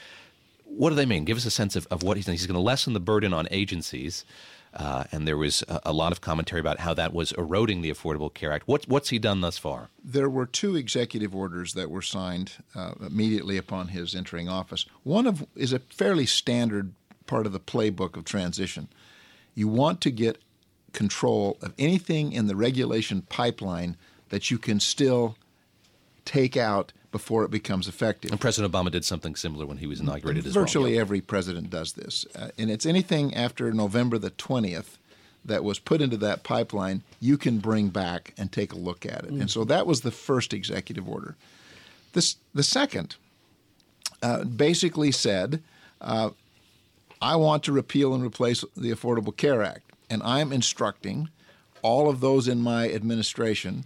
what 0.64 0.90
do 0.90 0.96
they 0.96 1.06
mean? 1.06 1.24
Give 1.24 1.36
us 1.36 1.44
a 1.44 1.50
sense 1.50 1.76
of, 1.76 1.86
of 1.90 2.02
what 2.02 2.16
he's 2.16 2.26
doing. 2.26 2.34
He's 2.36 2.46
going 2.46 2.54
to 2.54 2.60
lessen 2.60 2.92
the 2.92 3.00
burden 3.00 3.32
on 3.32 3.48
agencies. 3.50 4.24
Uh, 4.72 5.04
and 5.12 5.26
there 5.26 5.36
was 5.36 5.62
a, 5.68 5.80
a, 5.86 5.92
lot 5.92 6.10
of 6.10 6.20
commentary 6.20 6.58
about 6.58 6.80
how 6.80 6.92
that 6.94 7.14
was 7.14 7.30
eroding 7.32 7.80
the 7.80 7.90
Affordable 7.90 8.32
Care 8.32 8.50
Act. 8.50 8.66
What, 8.66 8.88
what's 8.88 9.10
he 9.10 9.20
done 9.20 9.40
thus 9.40 9.56
far? 9.56 9.88
There 10.02 10.28
were 10.28 10.46
two 10.46 10.74
executive 10.74 11.34
orders 11.34 11.74
that 11.74 11.90
were 11.90 12.02
signed 12.02 12.52
uh, 12.74 12.94
immediately 13.06 13.56
upon 13.56 13.88
his 13.88 14.16
entering 14.16 14.48
office. 14.48 14.84
One 15.04 15.28
of 15.28 15.46
is 15.54 15.72
a 15.72 15.78
fairly 15.78 16.26
standard 16.26 16.92
part 17.26 17.46
of 17.46 17.52
the 17.52 17.60
playbook 17.60 18.16
of 18.16 18.24
transition. 18.24 18.88
You 19.54 19.68
want 19.68 20.00
to 20.00 20.10
get 20.10 20.42
control 20.94 21.58
of 21.60 21.74
anything 21.78 22.32
in 22.32 22.46
the 22.46 22.56
regulation 22.56 23.22
pipeline 23.22 23.96
that 24.30 24.50
you 24.50 24.58
can 24.58 24.80
still 24.80 25.36
take 26.24 26.56
out 26.56 26.92
before 27.12 27.44
it 27.44 27.50
becomes 27.50 27.86
effective. 27.86 28.32
And 28.32 28.40
President 28.40 28.72
Obama 28.72 28.90
did 28.90 29.04
something 29.04 29.36
similar 29.36 29.66
when 29.66 29.76
he 29.76 29.86
was 29.86 30.00
inaugurated 30.00 30.46
as 30.46 30.54
well. 30.54 30.64
Virtually 30.64 30.98
every 30.98 31.20
president 31.20 31.70
does 31.70 31.92
this. 31.92 32.26
Uh, 32.34 32.48
and 32.58 32.70
it's 32.70 32.86
anything 32.86 33.34
after 33.34 33.72
November 33.72 34.18
the 34.18 34.32
20th 34.32 34.96
that 35.44 35.62
was 35.62 35.78
put 35.78 36.00
into 36.00 36.16
that 36.16 36.42
pipeline, 36.42 37.02
you 37.20 37.36
can 37.36 37.58
bring 37.58 37.88
back 37.88 38.32
and 38.38 38.50
take 38.50 38.72
a 38.72 38.76
look 38.76 39.04
at 39.04 39.24
it. 39.24 39.32
Mm. 39.32 39.42
And 39.42 39.50
so 39.50 39.64
that 39.64 39.86
was 39.86 40.00
the 40.00 40.10
first 40.10 40.52
executive 40.54 41.08
order. 41.08 41.36
This, 42.14 42.36
the 42.54 42.62
second 42.62 43.16
uh, 44.22 44.44
basically 44.44 45.12
said, 45.12 45.62
uh, 46.00 46.30
I 47.20 47.36
want 47.36 47.62
to 47.64 47.72
repeal 47.72 48.14
and 48.14 48.24
replace 48.24 48.64
the 48.76 48.90
Affordable 48.90 49.36
Care 49.36 49.62
Act. 49.62 49.83
And 50.10 50.22
I'm 50.22 50.52
instructing 50.52 51.28
all 51.82 52.08
of 52.08 52.20
those 52.20 52.48
in 52.48 52.60
my 52.60 52.90
administration 52.90 53.84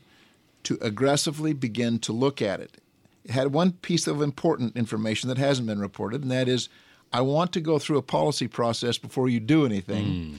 to 0.65 0.79
aggressively 0.81 1.53
begin 1.53 1.99
to 1.99 2.13
look 2.13 2.43
at 2.43 2.61
it 2.61 2.79
It 3.25 3.31
had 3.33 3.53
one 3.53 3.73
piece 3.73 4.07
of 4.07 4.23
important 4.23 4.77
information 4.77 5.29
that 5.29 5.39
hasn't 5.39 5.67
been 5.67 5.81
reported, 5.81 6.23
and 6.23 6.31
that 6.31 6.49
is 6.49 6.69
I 7.13 7.23
want 7.23 7.53
to 7.53 7.61
go 7.61 7.79
through 7.79 7.99
a 7.99 8.03
policy 8.03 8.49
process 8.49 8.99
before 8.99 9.29
you 9.29 9.41
do 9.41 9.65
anything, 9.65 10.07
mm. 10.07 10.35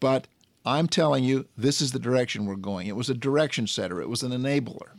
but 0.00 0.26
I'm 0.64 0.86
telling 0.86 1.24
you 1.24 1.46
this 1.56 1.80
is 1.80 1.92
the 1.92 1.98
direction 1.98 2.44
we're 2.44 2.56
going. 2.56 2.86
It 2.86 2.96
was 2.96 3.08
a 3.08 3.14
direction 3.14 3.66
setter, 3.66 4.00
it 4.00 4.08
was 4.08 4.22
an 4.22 4.32
enabler. 4.32 4.90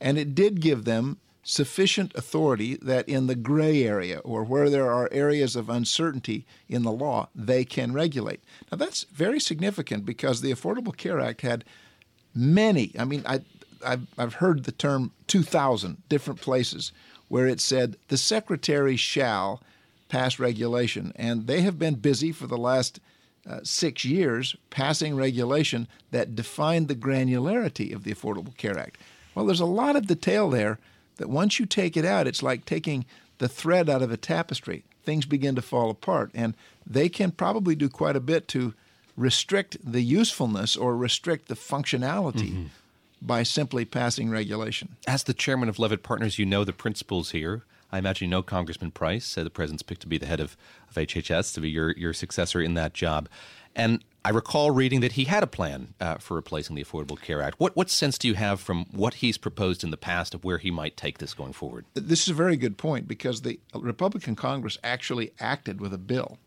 And 0.00 0.18
it 0.18 0.34
did 0.34 0.60
give 0.60 0.84
them 0.84 1.18
sufficient 1.48 2.12
authority 2.16 2.74
that 2.82 3.08
in 3.08 3.28
the 3.28 3.36
gray 3.36 3.84
area 3.84 4.18
or 4.18 4.42
where 4.42 4.68
there 4.68 4.90
are 4.90 5.08
areas 5.12 5.54
of 5.54 5.70
uncertainty 5.70 6.44
in 6.68 6.82
the 6.82 6.90
law, 6.90 7.28
they 7.36 7.64
can 7.64 7.92
regulate. 7.92 8.40
Now, 8.70 8.78
that's 8.78 9.04
very 9.04 9.38
significant 9.38 10.04
because 10.04 10.40
the 10.40 10.50
Affordable 10.50 10.94
Care 10.94 11.20
Act 11.20 11.42
had 11.42 11.64
many, 12.34 12.90
I 12.98 13.04
mean, 13.04 13.22
I, 13.24 13.42
I've, 13.86 14.08
I've 14.18 14.34
heard 14.34 14.64
the 14.64 14.72
term 14.72 15.12
2,000 15.28 16.02
different 16.08 16.40
places 16.40 16.90
where 17.28 17.46
it 17.46 17.60
said 17.60 17.96
the 18.08 18.18
secretary 18.18 18.96
shall 18.96 19.62
pass 20.08 20.40
regulation. 20.40 21.12
And 21.14 21.46
they 21.46 21.60
have 21.60 21.78
been 21.78 21.94
busy 21.94 22.32
for 22.32 22.48
the 22.48 22.58
last 22.58 22.98
uh, 23.48 23.60
six 23.62 24.04
years 24.04 24.56
passing 24.70 25.14
regulation 25.14 25.86
that 26.10 26.34
defined 26.34 26.88
the 26.88 26.96
granularity 26.96 27.94
of 27.94 28.02
the 28.02 28.12
Affordable 28.12 28.56
Care 28.56 28.76
Act. 28.76 28.98
Well, 29.36 29.46
there's 29.46 29.60
a 29.60 29.66
lot 29.66 29.94
of 29.94 30.08
detail 30.08 30.50
there 30.50 30.80
that 31.16 31.28
once 31.28 31.58
you 31.58 31.66
take 31.66 31.96
it 31.96 32.04
out, 32.04 32.26
it's 32.26 32.42
like 32.42 32.64
taking 32.64 33.04
the 33.38 33.48
thread 33.48 33.88
out 33.88 34.02
of 34.02 34.10
a 34.10 34.16
tapestry. 34.16 34.84
Things 35.04 35.26
begin 35.26 35.54
to 35.54 35.62
fall 35.62 35.90
apart. 35.90 36.30
And 36.34 36.54
they 36.86 37.08
can 37.08 37.30
probably 37.30 37.74
do 37.74 37.88
quite 37.88 38.16
a 38.16 38.20
bit 38.20 38.48
to 38.48 38.74
restrict 39.16 39.78
the 39.82 40.02
usefulness 40.02 40.76
or 40.76 40.96
restrict 40.96 41.48
the 41.48 41.54
functionality 41.54 42.50
mm-hmm 42.50 42.66
by 43.20 43.42
simply 43.42 43.84
passing 43.84 44.30
regulation. 44.30 44.96
As 45.06 45.24
the 45.24 45.34
chairman 45.34 45.68
of 45.68 45.78
Leavitt 45.78 46.02
Partners, 46.02 46.38
you 46.38 46.46
know 46.46 46.64
the 46.64 46.72
principles 46.72 47.30
here. 47.30 47.64
I 47.90 47.98
imagine 47.98 48.26
you 48.26 48.30
know 48.30 48.42
Congressman 48.42 48.90
Price. 48.90 49.38
Uh, 49.38 49.44
the 49.44 49.50
president's 49.50 49.82
picked 49.82 50.02
to 50.02 50.06
be 50.06 50.18
the 50.18 50.26
head 50.26 50.40
of, 50.40 50.56
of 50.88 50.94
HHS, 50.94 51.54
to 51.54 51.60
be 51.60 51.70
your, 51.70 51.92
your 51.92 52.12
successor 52.12 52.60
in 52.60 52.74
that 52.74 52.94
job. 52.94 53.28
And 53.76 54.02
I 54.24 54.30
recall 54.30 54.72
reading 54.72 55.00
that 55.00 55.12
he 55.12 55.24
had 55.24 55.44
a 55.44 55.46
plan 55.46 55.94
uh, 56.00 56.16
for 56.16 56.34
replacing 56.34 56.74
the 56.74 56.82
Affordable 56.82 57.20
Care 57.20 57.42
Act. 57.42 57.60
What, 57.60 57.76
what 57.76 57.90
sense 57.90 58.18
do 58.18 58.26
you 58.26 58.34
have 58.34 58.58
from 58.58 58.86
what 58.90 59.14
he's 59.14 59.38
proposed 59.38 59.84
in 59.84 59.90
the 59.90 59.96
past 59.96 60.34
of 60.34 60.42
where 60.44 60.58
he 60.58 60.72
might 60.72 60.96
take 60.96 61.18
this 61.18 61.34
going 61.34 61.52
forward? 61.52 61.84
This 61.94 62.22
is 62.22 62.30
a 62.30 62.34
very 62.34 62.56
good 62.56 62.76
point 62.78 63.06
because 63.06 63.42
the 63.42 63.60
Republican 63.72 64.34
Congress 64.34 64.78
actually 64.82 65.30
acted 65.38 65.80
with 65.80 65.94
a 65.94 65.98
bill, 65.98 66.38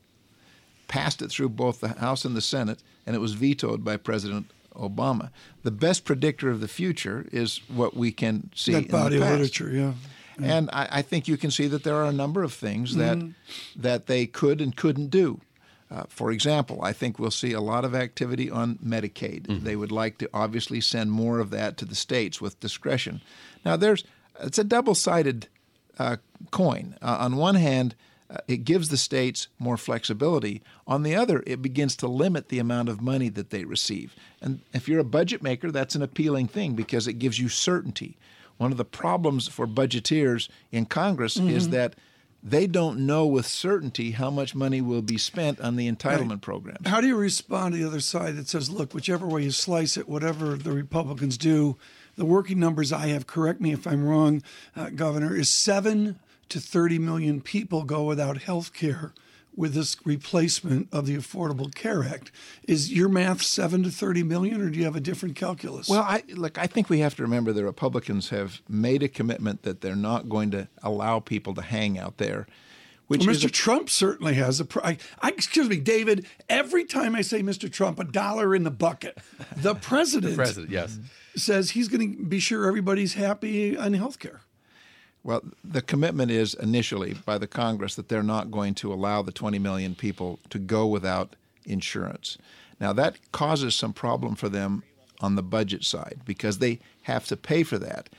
passed 0.89 1.21
it 1.21 1.29
through 1.29 1.49
both 1.49 1.79
the 1.79 1.89
House 1.89 2.25
and 2.25 2.35
the 2.35 2.41
Senate, 2.41 2.83
and 3.05 3.15
it 3.15 3.19
was 3.19 3.33
vetoed 3.33 3.85
by 3.85 3.95
President 3.95 4.51
Obama. 4.75 5.29
The 5.63 5.71
best 5.71 6.03
predictor 6.03 6.49
of 6.49 6.59
the 6.59 6.67
future 6.67 7.27
is 7.31 7.61
what 7.69 7.95
we 7.95 8.11
can 8.11 8.49
see 8.55 8.73
that 8.73 8.85
in 8.85 8.91
body 8.91 9.15
the 9.15 9.21
past. 9.21 9.33
of 9.33 9.39
literature, 9.39 9.71
yeah. 9.71 9.93
yeah. 10.39 10.53
And 10.53 10.69
I, 10.73 10.87
I, 10.91 11.01
think 11.01 11.27
you 11.27 11.37
can 11.37 11.51
see 11.51 11.67
that 11.67 11.83
there 11.83 11.95
are 11.95 12.05
a 12.05 12.13
number 12.13 12.43
of 12.43 12.53
things 12.53 12.95
that 12.95 13.17
mm-hmm. 13.17 13.81
that 13.81 14.07
they 14.07 14.25
could 14.25 14.61
and 14.61 14.75
couldn't 14.75 15.09
do. 15.09 15.41
Uh, 15.91 16.03
for 16.07 16.31
example, 16.31 16.79
I 16.83 16.93
think 16.93 17.17
we'll 17.17 17.31
see 17.31 17.53
a 17.53 17.61
lot 17.61 17.83
of 17.83 17.95
activity 17.95 18.51
on 18.51 18.77
Medicaid. 18.77 19.47
Mm-hmm. 19.47 19.65
They 19.65 19.75
would 19.75 19.91
like 19.91 20.19
to 20.19 20.29
obviously 20.33 20.81
send 20.81 21.11
more 21.11 21.39
of 21.39 21.49
that 21.49 21.77
to 21.77 21.85
the 21.85 21.95
states 21.95 22.39
with 22.39 22.59
discretion. 22.59 23.21
Now, 23.65 23.75
there's 23.75 24.03
it's 24.41 24.59
a 24.59 24.63
double-sided 24.63 25.47
uh, 25.97 26.17
coin. 26.51 26.95
Uh, 27.01 27.17
on 27.19 27.35
one 27.35 27.55
hand, 27.55 27.95
uh, 28.29 28.37
it 28.47 28.63
gives 28.63 28.89
the 28.89 28.97
states 28.97 29.47
more 29.57 29.77
flexibility. 29.77 30.61
On 30.87 31.03
the 31.03 31.15
other, 31.15 31.43
it 31.47 31.61
begins 31.61 31.95
to 31.97 32.07
limit 32.07 32.49
the 32.49 32.59
amount 32.59 32.89
of 32.89 33.01
money 33.01 33.29
that 33.29 33.49
they 33.49 33.65
receive. 33.65 34.15
And 34.41 34.61
if 34.73 34.87
you're 34.87 34.99
a 34.99 35.03
budget 35.03 35.41
maker, 35.41 35.71
that's 35.71 35.95
an 35.95 36.03
appealing 36.03 36.47
thing 36.47 36.73
because 36.73 37.07
it 37.07 37.13
gives 37.13 37.39
you 37.39 37.49
certainty. 37.49 38.17
One 38.57 38.71
of 38.71 38.77
the 38.77 38.85
problems 38.85 39.47
for 39.47 39.65
budgeteers 39.65 40.49
in 40.71 40.85
Congress 40.85 41.37
mm-hmm. 41.37 41.49
is 41.49 41.69
that 41.69 41.95
they 42.41 42.67
don't 42.67 43.05
know 43.05 43.25
with 43.25 43.45
certainty 43.45 44.11
how 44.11 44.29
much 44.29 44.55
money 44.55 44.81
will 44.81 45.01
be 45.01 45.17
spent 45.17 45.59
on 45.59 45.75
the 45.75 45.91
entitlement 45.91 46.29
right. 46.29 46.41
programs. 46.41 46.87
How 46.87 47.01
do 47.01 47.07
you 47.07 47.17
respond 47.17 47.73
to 47.73 47.79
the 47.79 47.87
other 47.87 47.99
side 47.99 48.37
that 48.37 48.47
says, 48.47 48.69
look, 48.69 48.93
whichever 48.93 49.27
way 49.27 49.43
you 49.43 49.51
slice 49.51 49.97
it, 49.97 50.07
whatever 50.07 50.55
the 50.55 50.71
Republicans 50.71 51.37
do, 51.37 51.77
the 52.15 52.25
working 52.25 52.59
numbers 52.59 52.93
I 52.93 53.07
have, 53.07 53.27
correct 53.27 53.59
me 53.61 53.73
if 53.73 53.85
I'm 53.85 54.05
wrong, 54.05 54.41
uh, 54.75 54.89
Governor, 54.89 55.35
is 55.35 55.49
seven 55.49 56.19
to 56.49 56.59
30 56.59 56.99
million 56.99 57.41
people 57.41 57.83
go 57.83 58.03
without 58.03 58.39
health 58.39 58.73
care 58.73 59.13
with 59.59 59.73
this 59.73 59.97
replacement 60.05 60.87
of 60.93 61.05
the 61.05 61.17
Affordable 61.17 61.75
Care 61.75 62.01
Act. 62.01 62.31
Is 62.63 62.93
your 62.93 63.09
math 63.09 63.41
7 63.41 63.83
to 63.83 63.91
30 63.91 64.23
million 64.23 64.61
or 64.61 64.69
do 64.69 64.79
you 64.79 64.85
have 64.85 64.95
a 64.95 65.01
different 65.01 65.35
calculus? 65.35 65.89
Well, 65.89 66.01
I 66.01 66.23
look, 66.29 66.57
I 66.57 66.65
think 66.65 66.89
we 66.89 66.99
have 66.99 67.13
to 67.17 67.23
remember 67.23 67.51
the 67.51 67.65
Republicans 67.65 68.29
have 68.29 68.61
made 68.69 69.03
a 69.03 69.09
commitment 69.09 69.63
that 69.63 69.81
they're 69.81 69.97
not 69.97 70.29
going 70.29 70.49
to 70.51 70.69
allow 70.81 71.19
people 71.19 71.53
to 71.55 71.61
hang 71.61 71.99
out 71.99 72.19
there. 72.19 72.47
Which 73.07 73.25
well, 73.25 73.35
Mr. 73.35 73.47
A, 73.47 73.49
Trump 73.49 73.89
certainly 73.89 74.35
has 74.35 74.61
a 74.61 74.63
a. 74.63 74.85
I, 74.85 74.97
I, 75.19 75.29
excuse 75.29 75.67
me, 75.67 75.77
David. 75.77 76.25
Every 76.47 76.85
time 76.85 77.13
I 77.13 77.21
say 77.21 77.41
Mr. 77.41 77.69
Trump, 77.69 77.99
a 77.99 78.05
dollar 78.05 78.55
in 78.55 78.63
the 78.63 78.71
bucket. 78.71 79.17
The 79.57 79.75
president, 79.81 80.33
the 80.33 80.37
president, 80.37 80.71
yes, 80.71 80.99
says 81.35 81.71
he's 81.71 81.89
going 81.89 82.15
to 82.15 82.23
be 82.23 82.39
sure 82.39 82.65
everybody's 82.65 83.15
happy 83.15 83.75
on 83.75 83.93
health 83.93 84.19
care. 84.19 84.41
Well, 85.29 85.43
the 85.63 85.83
commitment 85.83 86.31
is 86.31 86.55
initially 86.55 87.13
by 87.13 87.37
the 87.37 87.45
Congress 87.45 87.93
that 87.93 88.09
they're 88.09 88.23
not 88.23 88.49
going 88.49 88.73
to 88.73 88.91
allow 88.91 89.21
the 89.21 89.31
20 89.31 89.59
million 89.59 89.93
people 89.93 90.39
to 90.49 90.57
go 90.57 90.87
without 90.87 91.35
insurance. 91.65 92.39
Now, 92.79 92.93
that 92.93 93.31
causes 93.31 93.75
some 93.75 93.93
problem 93.93 94.33
for 94.33 94.49
them 94.49 94.81
on 95.19 95.35
the 95.35 95.43
budget 95.43 95.83
side 95.83 96.21
because 96.25 96.57
they 96.57 96.79
have 97.03 97.27
to 97.27 97.37
pay 97.37 97.61
for 97.61 97.77
that 97.77 98.09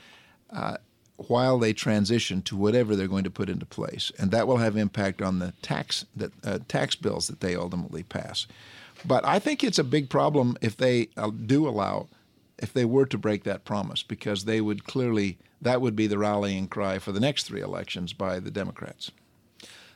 uh, 0.51 0.77
while 1.17 1.59
they 1.59 1.73
transition 1.73 2.41
to 2.43 2.55
whatever 2.55 2.95
they're 2.95 3.09
going 3.09 3.25
to 3.25 3.29
put 3.29 3.49
into 3.49 3.65
place, 3.65 4.13
and 4.17 4.31
that 4.31 4.47
will 4.47 4.59
have 4.59 4.77
impact 4.77 5.21
on 5.21 5.39
the 5.39 5.51
tax 5.61 6.05
that 6.15 6.31
uh, 6.45 6.59
tax 6.69 6.95
bills 6.95 7.27
that 7.27 7.41
they 7.41 7.57
ultimately 7.57 8.03
pass. 8.03 8.47
But 9.03 9.25
I 9.25 9.37
think 9.37 9.65
it's 9.65 9.79
a 9.79 9.83
big 9.83 10.09
problem 10.09 10.55
if 10.61 10.77
they 10.77 11.09
uh, 11.17 11.31
do 11.31 11.67
allow, 11.67 12.07
if 12.57 12.71
they 12.71 12.85
were 12.85 13.05
to 13.07 13.17
break 13.17 13.43
that 13.43 13.65
promise, 13.65 14.01
because 14.01 14.45
they 14.45 14.61
would 14.61 14.85
clearly 14.85 15.37
that 15.61 15.81
would 15.81 15.95
be 15.95 16.07
the 16.07 16.17
rallying 16.17 16.67
cry 16.67 16.99
for 16.99 17.11
the 17.11 17.19
next 17.19 17.43
three 17.43 17.61
elections 17.61 18.13
by 18.13 18.39
the 18.39 18.51
Democrats. 18.51 19.11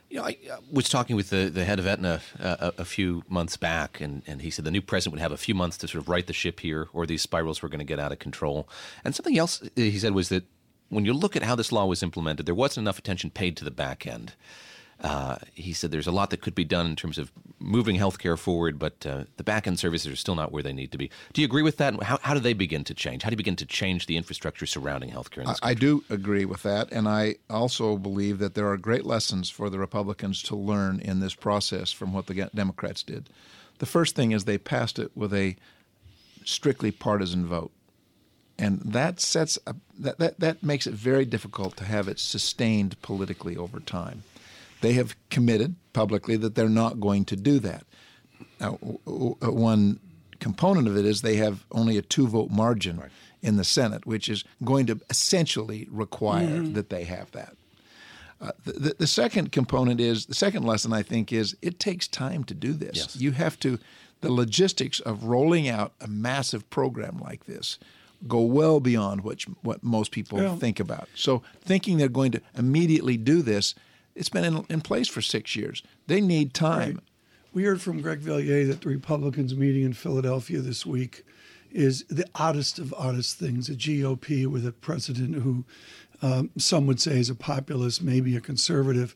You 0.09 0.17
know, 0.17 0.25
I 0.25 0.37
uh, 0.51 0.57
was 0.71 0.87
talking 0.87 1.15
with 1.15 1.31
the, 1.31 1.49
the 1.49 1.65
head 1.65 1.79
of 1.79 1.87
Aetna 1.87 2.21
uh, 2.39 2.71
a, 2.77 2.81
a, 2.81 2.85
few 2.85 3.23
months 3.27 3.57
back, 3.57 3.99
and, 3.99 4.21
and 4.27 4.41
he 4.41 4.51
said 4.51 4.63
the 4.63 4.71
new 4.71 4.81
president 4.81 5.13
would 5.13 5.21
have 5.21 5.31
a 5.31 5.37
few 5.37 5.55
months 5.55 5.77
to 5.77 5.87
sort 5.87 6.01
of 6.01 6.07
right 6.07 6.25
the 6.25 6.31
ship 6.31 6.59
here, 6.59 6.87
or 6.93 7.07
these 7.07 7.23
spirals 7.23 7.61
were 7.61 7.69
going 7.69 7.79
to 7.79 7.85
get 7.85 7.99
out 7.99 8.11
of 8.11 8.19
control. 8.19 8.69
And 9.03 9.15
something 9.15 9.37
else 9.37 9.67
he 9.75 9.97
said 9.97 10.13
was 10.13 10.29
that 10.29 10.43
when 10.89 11.05
you 11.05 11.13
look 11.13 11.35
at 11.35 11.43
how 11.43 11.55
this 11.55 11.71
law 11.71 11.85
was 11.85 12.03
implemented, 12.03 12.45
there 12.45 12.55
wasn't 12.55 12.83
enough 12.83 12.99
attention 12.99 13.31
paid 13.31 13.57
to 13.57 13.65
the 13.65 13.71
back 13.71 14.05
end. 14.05 14.33
Uh, 15.01 15.35
he 15.53 15.73
said 15.73 15.91
there's 15.91 16.07
a 16.07 16.11
lot 16.11 16.29
that 16.29 16.41
could 16.41 16.55
be 16.55 16.63
done 16.63 16.85
in 16.85 16.95
terms 16.95 17.17
of 17.17 17.31
moving 17.59 17.97
healthcare 17.97 18.37
forward, 18.37 18.79
but 18.79 19.05
uh, 19.05 19.25
the 19.37 19.43
back 19.43 19.67
end 19.67 19.77
services 19.77 20.11
are 20.11 20.15
still 20.15 20.35
not 20.35 20.51
where 20.51 20.63
they 20.63 20.71
need 20.71 20.91
to 20.91 20.97
be. 20.97 21.11
Do 21.33 21.41
you 21.41 21.45
agree 21.45 21.63
with 21.63 21.77
that? 21.77 22.01
How, 22.03 22.17
how 22.21 22.33
do 22.33 22.39
they 22.39 22.53
begin 22.53 22.83
to 22.85 22.93
change? 22.93 23.23
How 23.23 23.29
do 23.29 23.33
you 23.33 23.37
begin 23.37 23.57
to 23.57 23.65
change 23.65 24.05
the 24.05 24.15
infrastructure 24.15 24.65
surrounding 24.65 25.11
healthcare? 25.11 25.45
I, 25.47 25.71
I 25.71 25.73
do 25.73 26.03
agree 26.09 26.45
with 26.45 26.63
that, 26.63 26.91
and 26.91 27.07
I 27.09 27.35
also 27.49 27.97
believe 27.97 28.39
that 28.39 28.55
there 28.55 28.69
are 28.69 28.77
great 28.77 29.05
lessons 29.05 29.49
for 29.49 29.69
the 29.69 29.79
Republicans 29.79 30.41
to 30.43 30.55
learn 30.55 30.99
in 31.01 31.19
this 31.19 31.35
process 31.35 31.91
from 31.91 32.13
what 32.13 32.27
the 32.27 32.49
Democrats 32.55 33.03
did. 33.03 33.29
The 33.79 33.85
first 33.85 34.15
thing 34.15 34.31
is 34.31 34.45
they 34.45 34.57
passed 34.57 34.97
it 34.97 35.11
with 35.15 35.33
a 35.33 35.57
strictly 36.45 36.91
partisan 36.91 37.45
vote 37.45 37.71
and 38.57 38.79
that 38.81 39.19
sets 39.19 39.57
a, 39.67 39.75
that, 39.99 40.17
that 40.19 40.39
that 40.39 40.63
makes 40.63 40.87
it 40.87 40.93
very 40.93 41.25
difficult 41.25 41.75
to 41.77 41.83
have 41.83 42.07
it 42.07 42.19
sustained 42.19 43.01
politically 43.01 43.57
over 43.57 43.79
time. 43.79 44.23
They 44.85 44.93
have 44.93 45.15
committed 45.31 45.77
publicly 45.93 46.37
that 46.37 46.53
they're 46.53 46.69
not 46.69 46.99
going 46.99 47.25
to 47.25 47.35
do 47.35 47.57
that. 47.57 47.87
Now, 48.59 48.73
one 48.73 49.99
component 50.39 50.87
of 50.87 50.95
it 50.95 51.05
is 51.05 51.23
they 51.23 51.37
have 51.37 51.65
only 51.71 51.97
a 51.97 52.03
two 52.03 52.27
vote 52.27 52.51
margin 52.51 52.97
right. 52.97 53.09
in 53.41 53.57
the 53.57 53.63
Senate, 53.63 54.05
which 54.05 54.29
is 54.29 54.43
going 54.63 54.85
to 54.85 55.01
essentially 55.09 55.87
require 55.89 56.59
mm-hmm. 56.59 56.73
that 56.73 56.91
they 56.91 57.03
have 57.05 57.31
that. 57.31 57.55
Uh, 58.39 58.51
the, 58.63 58.93
the, 58.99 59.07
second 59.07 59.51
component 59.51 59.99
is 59.99 60.27
the 60.27 60.35
second 60.35 60.61
lesson 60.61 60.93
I 60.93 61.01
think 61.01 61.33
is 61.33 61.57
it 61.63 61.79
takes 61.79 62.07
time 62.07 62.43
to 62.43 62.53
do 62.53 62.73
this. 62.73 62.95
Yes. 62.95 63.15
You 63.15 63.31
have 63.31 63.59
to 63.61 63.79
the 64.21 64.31
logistics 64.31 64.99
of 64.99 65.23
rolling 65.23 65.67
out 65.67 65.93
a 65.99 66.07
massive 66.07 66.69
program 66.69 67.17
like 67.17 67.45
this 67.45 67.79
go 68.27 68.41
well 68.41 68.79
beyond 68.79 69.21
what 69.21 69.41
what 69.63 69.83
most 69.83 70.11
people 70.11 70.39
yeah. 70.39 70.55
think 70.57 70.79
about. 70.79 71.09
So 71.15 71.41
thinking 71.61 71.97
they're 71.97 72.07
going 72.07 72.33
to 72.33 72.41
immediately 72.55 73.17
do 73.17 73.41
this 73.41 73.73
it's 74.15 74.29
been 74.29 74.45
in, 74.45 74.65
in 74.69 74.81
place 74.81 75.07
for 75.07 75.21
six 75.21 75.55
years. 75.55 75.83
They 76.07 76.21
need 76.21 76.53
time. 76.53 76.95
Right. 76.95 77.03
We 77.53 77.63
heard 77.63 77.81
from 77.81 78.01
Greg 78.01 78.19
Valliere 78.19 78.65
that 78.65 78.81
the 78.81 78.89
Republicans 78.89 79.55
meeting 79.55 79.83
in 79.83 79.93
Philadelphia 79.93 80.59
this 80.59 80.85
week 80.85 81.23
is 81.71 82.05
the 82.09 82.25
oddest 82.35 82.79
of 82.79 82.93
oddest 82.97 83.37
things. 83.37 83.69
A 83.69 83.75
GOP 83.75 84.47
with 84.47 84.65
a 84.65 84.71
president 84.71 85.35
who 85.35 85.65
um, 86.21 86.49
some 86.57 86.87
would 86.87 87.01
say 87.01 87.19
is 87.19 87.29
a 87.29 87.35
populist, 87.35 88.01
maybe 88.01 88.35
a 88.35 88.41
conservative. 88.41 89.15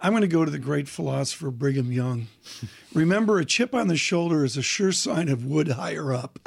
I'm 0.00 0.12
going 0.12 0.22
to 0.22 0.28
go 0.28 0.44
to 0.44 0.50
the 0.50 0.58
great 0.58 0.88
philosopher 0.88 1.50
Brigham 1.50 1.90
Young. 1.90 2.28
Remember, 2.94 3.38
a 3.38 3.44
chip 3.44 3.74
on 3.74 3.88
the 3.88 3.96
shoulder 3.96 4.44
is 4.44 4.56
a 4.56 4.62
sure 4.62 4.92
sign 4.92 5.28
of 5.28 5.44
wood 5.44 5.68
higher 5.68 6.12
up. 6.12 6.38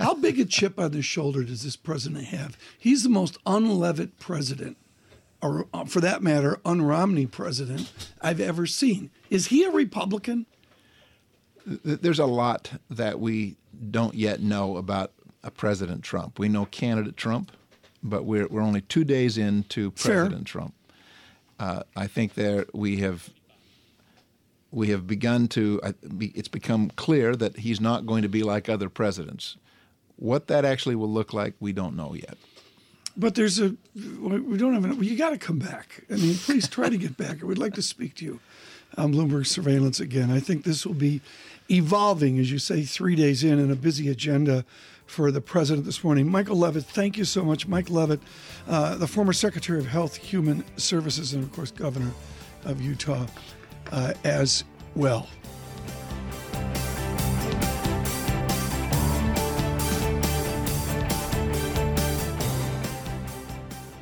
How 0.00 0.14
big 0.14 0.40
a 0.40 0.44
chip 0.44 0.78
on 0.78 0.90
the 0.90 1.02
shoulder 1.02 1.44
does 1.44 1.62
this 1.62 1.76
president 1.76 2.26
have? 2.26 2.58
He's 2.78 3.02
the 3.02 3.08
most 3.08 3.38
unleavened 3.46 4.18
president 4.18 4.76
or 5.42 5.66
uh, 5.72 5.84
for 5.84 6.00
that 6.00 6.22
matter, 6.22 6.58
un 6.64 6.82
Romney 6.82 7.26
president 7.26 7.92
I've 8.20 8.40
ever 8.40 8.66
seen. 8.66 9.10
Is 9.30 9.48
he 9.48 9.64
a 9.64 9.70
Republican? 9.70 10.46
There's 11.64 12.18
a 12.18 12.26
lot 12.26 12.72
that 12.90 13.18
we 13.18 13.56
don't 13.90 14.14
yet 14.14 14.40
know 14.40 14.76
about 14.76 15.12
a 15.42 15.50
President 15.50 16.02
Trump. 16.02 16.38
We 16.38 16.48
know 16.48 16.66
candidate 16.66 17.16
Trump, 17.16 17.52
but 18.02 18.24
we're, 18.24 18.46
we're 18.46 18.62
only 18.62 18.82
two 18.82 19.04
days 19.04 19.36
into 19.36 19.90
President 19.90 20.32
Fair. 20.32 20.42
Trump. 20.44 20.74
Uh, 21.58 21.82
I 21.96 22.06
think 22.06 22.34
there 22.34 22.66
we 22.72 22.98
have 22.98 23.30
we 24.70 24.90
have 24.90 25.06
begun 25.06 25.48
to. 25.48 25.80
Uh, 25.82 25.92
it's 26.20 26.48
become 26.48 26.90
clear 26.90 27.34
that 27.34 27.58
he's 27.58 27.80
not 27.80 28.06
going 28.06 28.22
to 28.22 28.28
be 28.28 28.42
like 28.42 28.68
other 28.68 28.88
presidents. 28.88 29.56
What 30.16 30.48
that 30.48 30.64
actually 30.64 30.96
will 30.96 31.10
look 31.10 31.32
like, 31.32 31.54
we 31.60 31.72
don't 31.72 31.96
know 31.96 32.14
yet. 32.14 32.36
But 33.16 33.34
there's 33.34 33.58
a 33.58 33.74
we 33.94 34.58
don't 34.58 34.74
have 34.74 34.84
enough. 34.84 35.02
You 35.02 35.16
got 35.16 35.30
to 35.30 35.38
come 35.38 35.58
back. 35.58 36.04
I 36.10 36.16
mean, 36.16 36.34
please 36.34 36.68
try 36.68 36.88
to 36.88 36.98
get 36.98 37.16
back. 37.16 37.42
I 37.42 37.46
would 37.46 37.58
like 37.58 37.74
to 37.74 37.82
speak 37.82 38.14
to 38.16 38.24
you 38.24 38.40
on 38.96 39.12
Bloomberg 39.12 39.46
surveillance 39.46 40.00
again. 40.00 40.30
I 40.30 40.40
think 40.40 40.64
this 40.64 40.86
will 40.86 40.94
be 40.94 41.20
evolving, 41.70 42.38
as 42.38 42.50
you 42.52 42.58
say, 42.58 42.82
three 42.82 43.16
days 43.16 43.42
in 43.42 43.58
and 43.58 43.72
a 43.72 43.76
busy 43.76 44.08
agenda 44.08 44.64
for 45.06 45.30
the 45.30 45.40
president 45.40 45.86
this 45.86 46.02
morning. 46.02 46.28
Michael 46.28 46.56
Leavitt, 46.56 46.84
thank 46.84 47.16
you 47.16 47.24
so 47.24 47.44
much. 47.44 47.66
Mike 47.66 47.88
Leavitt, 47.88 48.20
uh, 48.68 48.96
the 48.96 49.06
former 49.06 49.32
Secretary 49.32 49.78
of 49.78 49.86
Health, 49.86 50.16
Human 50.16 50.64
Services, 50.76 51.32
and 51.32 51.42
of 51.42 51.52
course, 51.52 51.70
Governor 51.70 52.10
of 52.64 52.80
Utah 52.80 53.26
uh, 53.92 54.12
as 54.24 54.64
well. 54.94 55.28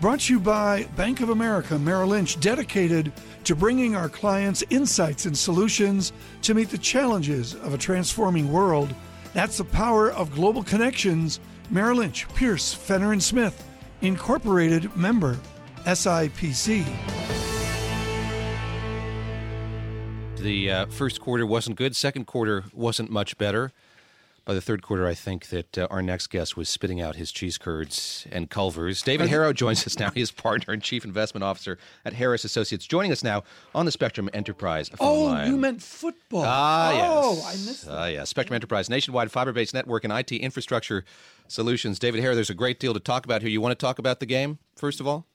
Brought 0.04 0.20
to 0.20 0.34
you 0.34 0.38
by 0.38 0.82
Bank 0.96 1.22
of 1.22 1.30
America 1.30 1.78
Merrill 1.78 2.08
Lynch, 2.08 2.38
dedicated 2.38 3.10
to 3.44 3.56
bringing 3.56 3.96
our 3.96 4.10
clients 4.10 4.62
insights 4.68 5.24
and 5.24 5.34
solutions 5.34 6.12
to 6.42 6.52
meet 6.52 6.68
the 6.68 6.76
challenges 6.76 7.54
of 7.54 7.72
a 7.72 7.78
transforming 7.78 8.52
world. 8.52 8.94
That's 9.32 9.56
the 9.56 9.64
power 9.64 10.10
of 10.10 10.34
global 10.34 10.62
connections. 10.62 11.40
Merrill 11.70 11.96
Lynch, 11.96 12.28
Pierce, 12.34 12.74
Fenner 12.74 13.12
and 13.12 13.22
Smith, 13.22 13.66
Incorporated 14.02 14.94
member, 14.94 15.38
SIPC. 15.86 16.84
The 20.36 20.70
uh, 20.70 20.86
first 20.88 21.18
quarter 21.18 21.46
wasn't 21.46 21.76
good. 21.76 21.96
Second 21.96 22.26
quarter 22.26 22.64
wasn't 22.74 23.08
much 23.10 23.38
better 23.38 23.72
by 24.44 24.52
the 24.52 24.60
third 24.60 24.82
quarter, 24.82 25.06
I 25.06 25.14
think 25.14 25.48
that 25.48 25.78
uh, 25.78 25.86
our 25.90 26.02
next 26.02 26.28
guest 26.28 26.56
was 26.56 26.68
spitting 26.68 27.00
out 27.00 27.16
his 27.16 27.32
cheese 27.32 27.56
curds 27.56 28.26
and 28.30 28.50
Culver's. 28.50 29.00
David 29.00 29.30
Herro 29.30 29.54
joins 29.54 29.86
us 29.86 29.98
now. 29.98 30.10
He 30.10 30.20
is 30.20 30.30
partner 30.30 30.74
and 30.74 30.82
chief 30.82 31.04
investment 31.04 31.42
officer 31.42 31.78
at 32.04 32.12
Harris 32.12 32.44
Associates, 32.44 32.86
joining 32.86 33.10
us 33.10 33.24
now 33.24 33.42
on 33.74 33.86
the 33.86 33.92
Spectrum 33.92 34.28
Enterprise. 34.34 34.90
Oh, 35.00 35.24
line. 35.24 35.50
you 35.50 35.56
meant 35.56 35.82
football. 35.82 36.44
Ah, 36.46 36.92
yes. 36.92 37.10
Oh, 37.10 37.44
I 37.46 37.52
missed 37.52 37.86
that. 37.86 37.92
Ah, 37.92 38.06
yes. 38.06 38.28
Spectrum 38.28 38.54
Enterprise, 38.54 38.90
nationwide 38.90 39.30
fiber-based 39.30 39.72
network 39.72 40.04
and 40.04 40.12
IT 40.12 40.32
infrastructure 40.32 41.04
solutions. 41.48 41.98
David 41.98 42.22
Herro, 42.22 42.34
there's 42.34 42.50
a 42.50 42.54
great 42.54 42.78
deal 42.78 42.92
to 42.92 43.00
talk 43.00 43.24
about 43.24 43.40
here. 43.40 43.50
You 43.50 43.62
want 43.62 43.78
to 43.78 43.82
talk 43.82 43.98
about 43.98 44.20
the 44.20 44.26
game 44.26 44.58
first 44.76 45.00
of 45.00 45.06
all? 45.06 45.26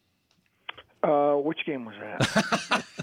Uh, 1.01 1.35
which 1.35 1.65
game 1.65 1.85
was 1.85 1.95
that? 1.99 2.85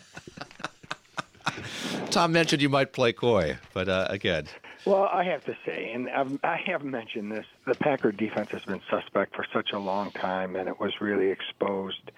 Tom 2.11 2.33
mentioned 2.33 2.63
you 2.63 2.69
might 2.69 2.93
play 2.93 3.13
coy, 3.13 3.57
but 3.73 3.89
uh, 3.89 4.07
again. 4.11 4.47
Well, 4.87 5.11
I 5.13 5.25
have 5.25 5.45
to 5.47 5.57
say, 5.67 5.91
and 5.93 6.09
I've, 6.09 6.39
I 6.45 6.61
have 6.67 6.85
mentioned 6.85 7.33
this, 7.33 7.45
the 7.67 7.75
Packer 7.75 8.13
defense 8.13 8.51
has 8.51 8.65
been 8.65 8.81
suspect 8.89 9.35
for 9.35 9.45
such 9.53 9.73
a 9.73 9.79
long 9.81 10.13
time, 10.13 10.55
and 10.55 10.69
it 10.69 10.79
was 10.79 11.01
really 11.01 11.31
exposed. 11.31 12.13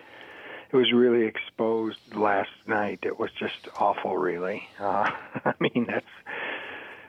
It 0.70 0.76
was 0.76 0.92
really 0.92 1.24
exposed 1.24 1.98
last 2.14 2.50
night. 2.66 2.98
It 3.04 3.18
was 3.18 3.30
just 3.38 3.68
awful, 3.78 4.18
really. 4.18 4.68
Uh, 4.78 5.10
I 5.46 5.54
mean, 5.60 5.86
that's. 5.88 6.06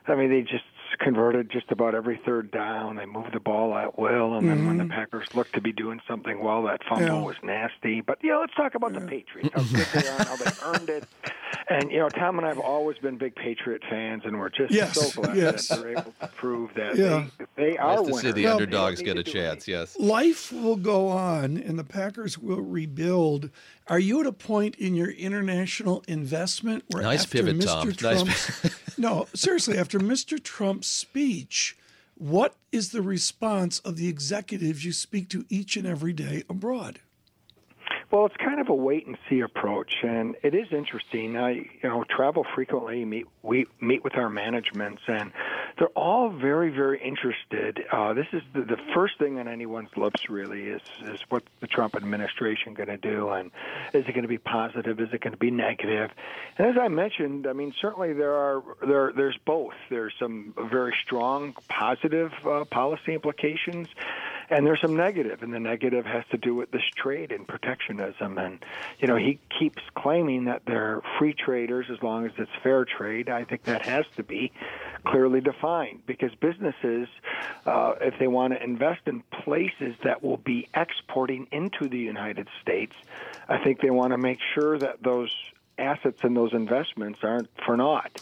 I 0.07 0.15
mean, 0.15 0.29
they 0.29 0.41
just 0.41 0.63
converted 0.99 1.49
just 1.51 1.71
about 1.71 1.93
every 1.93 2.19
third 2.25 2.51
down. 2.51 2.95
They 2.95 3.05
moved 3.05 3.33
the 3.33 3.41
ball 3.41 3.75
at 3.75 3.99
will, 3.99 4.37
and 4.37 4.49
then 4.49 4.59
mm-hmm. 4.59 4.67
when 4.67 4.77
the 4.77 4.85
mm-hmm. 4.85 4.93
Packers 4.93 5.27
looked 5.35 5.53
to 5.55 5.61
be 5.61 5.73
doing 5.73 5.99
something 6.07 6.41
well, 6.41 6.63
that 6.63 6.81
fumble 6.87 7.05
yeah. 7.05 7.21
was 7.21 7.35
nasty. 7.43 7.99
But 7.99 8.19
yeah, 8.23 8.37
let's 8.37 8.55
talk 8.55 8.75
about 8.75 8.93
yeah. 8.93 8.99
the 8.99 9.07
Patriots. 9.07 9.49
How 9.53 9.63
good 9.63 10.03
they 10.03 10.07
are, 10.07 10.23
how 10.23 10.35
they 10.37 10.51
earned 10.63 10.89
it. 10.89 11.03
And 11.69 11.91
you 11.91 11.99
know, 11.99 12.09
Tom 12.09 12.39
and 12.39 12.45
I 12.45 12.49
have 12.49 12.59
always 12.59 12.97
been 12.97 13.17
big 13.17 13.35
Patriot 13.35 13.83
fans, 13.87 14.23
and 14.25 14.39
we're 14.39 14.49
just 14.49 14.73
yes. 14.73 14.93
so 14.95 15.21
glad 15.21 15.37
yes. 15.37 15.67
that 15.67 15.81
they're 15.81 15.91
able 15.91 16.13
to 16.19 16.27
prove 16.29 16.71
that 16.75 16.97
yeah. 16.97 17.27
they, 17.37 17.71
they 17.71 17.77
are 17.77 17.97
nice 17.97 17.97
to 17.97 18.03
winners. 18.03 18.21
see 18.21 18.31
the 18.31 18.45
well, 18.45 18.53
underdogs 18.53 19.01
get 19.03 19.17
a 19.17 19.23
chance. 19.23 19.67
Yes, 19.67 19.95
life 19.99 20.51
will 20.51 20.77
go 20.77 21.09
on, 21.09 21.57
and 21.57 21.77
the 21.77 21.83
Packers 21.83 22.39
will 22.39 22.61
rebuild. 22.61 23.51
Are 23.87 23.99
you 23.99 24.19
at 24.19 24.25
a 24.25 24.31
point 24.31 24.75
in 24.75 24.95
your 24.95 25.11
international 25.11 26.03
investment 26.07 26.85
where 26.89 27.03
nice 27.03 27.23
after 27.23 27.37
pivot, 27.37 27.57
Mr. 27.57 27.97
Tom. 27.97 28.27
nice. 28.27 28.97
no, 28.97 29.27
seriously, 29.35 29.77
after 29.77 29.99
Mr. 29.99 30.41
Trump's 30.41 30.87
speech, 30.87 31.77
what 32.15 32.55
is 32.71 32.89
the 32.89 33.03
response 33.03 33.77
of 33.79 33.95
the 33.95 34.07
executives 34.07 34.83
you 34.83 34.91
speak 34.91 35.29
to 35.29 35.45
each 35.49 35.77
and 35.77 35.85
every 35.85 36.13
day 36.13 36.43
abroad? 36.49 36.99
Well, 38.11 38.25
it's 38.25 38.37
kind 38.37 38.59
of 38.59 38.69
a 38.69 38.73
wait 38.73 39.05
and 39.05 39.19
see 39.29 39.41
approach, 39.41 39.97
and 40.01 40.35
it 40.41 40.55
is 40.55 40.71
interesting. 40.71 41.37
I, 41.37 41.51
you 41.51 41.69
know, 41.83 42.03
travel 42.09 42.43
frequently, 42.55 43.05
meet 43.05 43.27
we 43.43 43.67
meet 43.79 44.03
with 44.03 44.15
our 44.15 44.29
managements, 44.29 45.03
and 45.07 45.31
they're 45.77 45.89
all 45.89 46.29
very, 46.29 46.71
very 46.71 46.99
interested. 46.99 47.85
Uh, 47.91 48.13
this 48.13 48.25
is 48.33 48.41
the, 48.53 48.61
the 48.61 48.77
first 48.95 49.19
thing 49.19 49.37
on 49.37 49.47
anyone's 49.47 49.95
lips, 49.95 50.27
really, 50.27 50.69
is 50.69 50.81
is 51.05 51.21
what 51.29 51.43
the 51.59 51.67
Trump 51.67 51.95
administration 51.95 52.73
going 52.73 52.89
to 52.89 52.97
do, 52.97 53.29
and 53.29 53.51
is 53.93 54.05
it 54.07 54.13
going 54.13 54.23
to 54.23 54.27
be 54.27 54.39
positive? 54.39 54.99
Is 54.99 55.09
it 55.13 55.21
going 55.21 55.33
to 55.33 55.37
be 55.37 55.51
negative? 55.51 56.09
And 56.57 56.67
as 56.67 56.77
I 56.81 56.87
mentioned, 56.87 57.45
I 57.45 57.53
mean, 57.53 57.75
certainly 57.79 58.13
there 58.13 58.33
are 58.33 58.63
there 58.81 59.13
there's 59.15 59.37
both. 59.45 59.75
There's 59.91 60.15
some 60.17 60.55
very 60.57 60.95
strong 61.05 61.53
positive 61.67 62.31
uh, 62.43 62.65
policy 62.65 63.13
implications 63.13 63.87
and 64.49 64.65
there's 64.65 64.81
some 64.81 64.95
negative, 64.95 65.43
and 65.43 65.53
the 65.53 65.59
negative 65.59 66.05
has 66.05 66.23
to 66.31 66.37
do 66.37 66.55
with 66.55 66.71
this 66.71 66.83
trade 66.95 67.31
and 67.31 67.47
protectionism. 67.47 68.37
And 68.37 68.63
you 68.99 69.07
know, 69.07 69.15
he 69.15 69.39
keeps 69.57 69.81
claiming 69.95 70.45
that 70.45 70.63
they're 70.65 71.01
free 71.17 71.33
traders 71.33 71.87
as 71.91 72.01
long 72.01 72.25
as 72.25 72.31
it's 72.37 72.51
fair 72.63 72.85
trade. 72.85 73.29
I 73.29 73.43
think 73.43 73.63
that 73.63 73.85
has 73.85 74.05
to 74.15 74.23
be 74.23 74.51
clearly 75.05 75.41
defined 75.41 76.05
because 76.05 76.33
businesses, 76.35 77.07
uh, 77.65 77.95
if 78.01 78.17
they 78.19 78.27
want 78.27 78.53
to 78.53 78.63
invest 78.63 79.01
in 79.05 79.23
places 79.43 79.95
that 80.03 80.23
will 80.23 80.37
be 80.37 80.67
exporting 80.75 81.47
into 81.51 81.87
the 81.87 81.99
United 81.99 82.47
States, 82.61 82.93
I 83.47 83.63
think 83.63 83.81
they 83.81 83.91
want 83.91 84.11
to 84.11 84.17
make 84.17 84.39
sure 84.53 84.77
that 84.77 85.01
those 85.03 85.31
assets 85.77 86.19
and 86.23 86.35
those 86.35 86.53
investments 86.53 87.19
aren't 87.23 87.49
for 87.65 87.77
naught. 87.77 88.21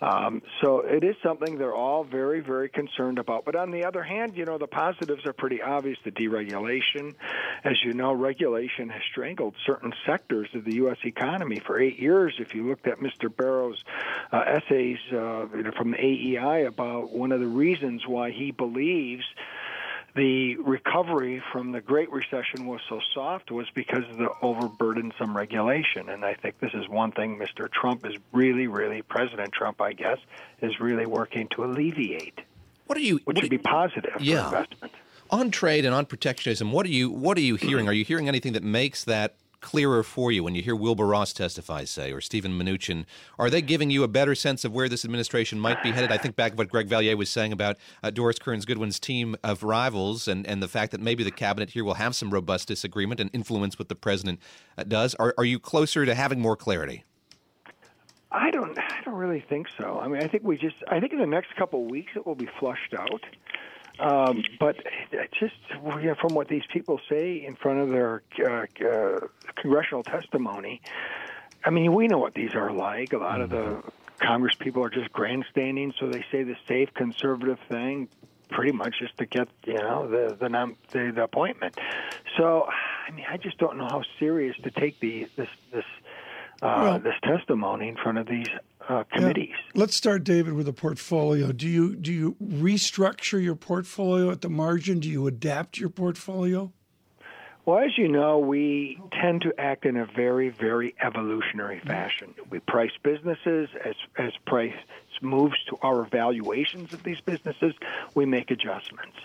Um, 0.00 0.42
so 0.62 0.80
it 0.80 1.04
is 1.04 1.14
something 1.22 1.58
they're 1.58 1.74
all 1.74 2.04
very, 2.04 2.40
very 2.40 2.68
concerned 2.68 3.18
about. 3.18 3.44
But 3.44 3.56
on 3.56 3.70
the 3.70 3.84
other 3.84 4.02
hand, 4.02 4.36
you 4.36 4.44
know, 4.44 4.56
the 4.56 4.66
positives 4.66 5.26
are 5.26 5.32
pretty 5.32 5.60
obvious. 5.60 5.98
The 6.04 6.10
deregulation, 6.10 7.14
as 7.64 7.82
you 7.84 7.92
know, 7.92 8.12
regulation 8.12 8.88
has 8.88 9.02
strangled 9.10 9.54
certain 9.66 9.92
sectors 10.06 10.48
of 10.54 10.64
the 10.64 10.76
U.S. 10.76 10.98
economy 11.04 11.60
for 11.60 11.78
eight 11.78 11.98
years. 11.98 12.34
If 12.38 12.54
you 12.54 12.66
looked 12.66 12.86
at 12.86 12.98
Mr. 12.98 13.34
Barro's 13.34 13.82
uh, 14.32 14.38
essays 14.46 14.98
uh, 15.12 15.46
from 15.76 15.90
the 15.92 15.98
AEI 15.98 16.66
about 16.66 17.12
one 17.12 17.32
of 17.32 17.40
the 17.40 17.46
reasons 17.46 18.06
why 18.06 18.30
he 18.30 18.52
believes 18.52 19.24
the 20.14 20.56
recovery 20.56 21.42
from 21.52 21.72
the 21.72 21.80
Great 21.80 22.10
Recession 22.10 22.66
was 22.66 22.80
so 22.88 23.00
soft 23.14 23.50
was 23.50 23.68
because 23.74 24.04
of 24.10 24.16
the 24.16 24.28
overburdensome 24.42 25.34
regulation. 25.34 26.08
And 26.08 26.24
I 26.24 26.34
think 26.34 26.58
this 26.58 26.72
is 26.74 26.88
one 26.88 27.12
thing 27.12 27.38
Mr. 27.38 27.70
Trump 27.70 28.04
is 28.06 28.16
really, 28.32 28.66
really, 28.66 29.02
President 29.02 29.52
Trump, 29.52 29.80
I 29.80 29.92
guess, 29.92 30.18
is 30.60 30.80
really 30.80 31.06
working 31.06 31.48
to 31.48 31.64
alleviate. 31.64 32.40
What 32.86 32.98
are 32.98 33.02
you? 33.02 33.20
Which 33.24 33.40
would 33.40 33.50
be 33.50 33.58
positive 33.58 34.16
yeah. 34.20 34.50
for 34.50 34.56
investment. 34.56 34.92
On 35.30 35.50
trade 35.52 35.84
and 35.84 35.94
on 35.94 36.06
protectionism, 36.06 36.72
what 36.72 36.84
are 36.86 36.90
you? 36.90 37.08
What 37.08 37.38
are 37.38 37.42
you 37.42 37.54
hearing? 37.54 37.88
Are 37.88 37.92
you 37.92 38.04
hearing 38.04 38.26
anything 38.26 38.52
that 38.54 38.64
makes 38.64 39.04
that 39.04 39.36
clearer 39.60 40.02
for 40.02 40.32
you 40.32 40.42
when 40.42 40.54
you 40.54 40.62
hear 40.62 40.74
Wilbur 40.74 41.06
Ross 41.06 41.32
testify, 41.32 41.84
say, 41.84 42.12
or 42.12 42.20
Steven 42.20 42.52
Mnuchin? 42.52 43.04
Are 43.38 43.50
they 43.50 43.62
giving 43.62 43.90
you 43.90 44.02
a 44.02 44.08
better 44.08 44.34
sense 44.34 44.64
of 44.64 44.72
where 44.72 44.88
this 44.88 45.04
administration 45.04 45.60
might 45.60 45.82
be 45.82 45.90
headed? 45.92 46.12
I 46.12 46.18
think 46.18 46.36
back 46.36 46.52
of 46.52 46.58
what 46.58 46.68
Greg 46.68 46.88
Valliere 46.88 47.16
was 47.16 47.30
saying 47.30 47.52
about 47.52 47.76
uh, 48.02 48.10
Doris 48.10 48.38
Kearns 48.38 48.64
Goodwin's 48.64 48.98
team 48.98 49.36
of 49.44 49.62
rivals 49.62 50.28
and, 50.28 50.46
and 50.46 50.62
the 50.62 50.68
fact 50.68 50.92
that 50.92 51.00
maybe 51.00 51.24
the 51.24 51.30
cabinet 51.30 51.70
here 51.70 51.84
will 51.84 51.94
have 51.94 52.14
some 52.16 52.30
robust 52.30 52.68
disagreement 52.68 53.20
and 53.20 53.30
influence 53.32 53.78
what 53.78 53.88
the 53.88 53.94
president 53.94 54.40
uh, 54.76 54.84
does. 54.84 55.14
Are, 55.16 55.34
are 55.38 55.44
you 55.44 55.58
closer 55.58 56.04
to 56.04 56.14
having 56.14 56.40
more 56.40 56.56
clarity? 56.56 57.04
I 58.32 58.50
don't. 58.50 58.78
I 58.78 59.00
don't 59.04 59.14
really 59.14 59.44
think 59.48 59.66
so. 59.80 59.98
I 60.00 60.08
mean, 60.08 60.22
I 60.22 60.28
think 60.28 60.44
we 60.44 60.56
just. 60.56 60.76
I 60.88 61.00
think 61.00 61.12
in 61.12 61.18
the 61.18 61.26
next 61.26 61.56
couple 61.56 61.82
of 61.82 61.90
weeks 61.90 62.12
it 62.14 62.24
will 62.24 62.36
be 62.36 62.48
flushed 62.60 62.94
out. 62.96 63.24
Um, 64.00 64.42
but 64.58 64.76
just 65.38 65.54
from 66.20 66.34
what 66.34 66.48
these 66.48 66.64
people 66.72 67.00
say 67.08 67.44
in 67.44 67.54
front 67.56 67.80
of 67.80 67.90
their 67.90 68.22
uh, 68.38 68.66
uh, 68.84 69.20
congressional 69.56 70.02
testimony, 70.02 70.80
I 71.64 71.70
mean, 71.70 71.94
we 71.94 72.08
know 72.08 72.18
what 72.18 72.34
these 72.34 72.54
are 72.54 72.72
like. 72.72 73.12
A 73.12 73.18
lot 73.18 73.40
of 73.40 73.50
the 73.50 73.56
mm-hmm. 73.56 73.88
Congress 74.18 74.54
people 74.58 74.82
are 74.84 74.90
just 74.90 75.12
grandstanding, 75.12 75.92
so 75.98 76.08
they 76.08 76.24
say 76.32 76.42
the 76.42 76.56
safe 76.66 76.92
conservative 76.94 77.58
thing, 77.68 78.08
pretty 78.50 78.72
much 78.72 78.98
just 78.98 79.16
to 79.18 79.26
get 79.26 79.48
you 79.66 79.74
know 79.74 80.08
the 80.08 80.34
the 80.34 80.74
the, 80.90 81.12
the 81.14 81.22
appointment. 81.22 81.76
So, 82.36 82.66
I 82.66 83.10
mean, 83.10 83.26
I 83.30 83.36
just 83.36 83.58
don't 83.58 83.76
know 83.76 83.88
how 83.88 84.02
serious 84.18 84.56
to 84.64 84.70
take 84.70 84.98
the 85.00 85.28
this 85.36 85.48
this 85.72 85.84
uh, 86.62 86.80
well, 86.82 86.98
this 86.98 87.14
testimony 87.22 87.88
in 87.88 87.96
front 87.96 88.18
of 88.18 88.26
these 88.26 88.48
uh, 88.90 89.04
committees. 89.04 89.50
Yeah. 89.50 89.80
Let's 89.80 89.94
start, 89.94 90.24
David, 90.24 90.54
with 90.54 90.66
a 90.66 90.72
portfolio. 90.72 91.52
Do 91.52 91.68
you 91.68 91.94
do 91.94 92.12
you 92.12 92.36
restructure 92.42 93.42
your 93.42 93.54
portfolio 93.54 94.30
at 94.30 94.40
the 94.40 94.50
margin? 94.50 94.98
Do 95.00 95.08
you 95.08 95.26
adapt 95.26 95.78
your 95.78 95.90
portfolio? 95.90 96.72
Well, 97.66 97.78
as 97.78 97.96
you 97.98 98.08
know, 98.08 98.38
we 98.38 98.98
tend 99.12 99.42
to 99.42 99.52
act 99.58 99.84
in 99.84 99.96
a 99.96 100.06
very, 100.06 100.48
very 100.48 100.94
evolutionary 101.00 101.80
fashion. 101.80 102.34
We 102.48 102.58
price 102.60 102.92
businesses 103.02 103.68
as 103.84 103.94
as 104.16 104.32
price 104.46 104.74
moves 105.22 105.56
to 105.68 105.78
our 105.82 106.04
valuations 106.04 106.92
of 106.92 107.02
these 107.02 107.20
businesses, 107.20 107.74
we 108.14 108.24
make 108.24 108.50
adjustments. 108.50 109.16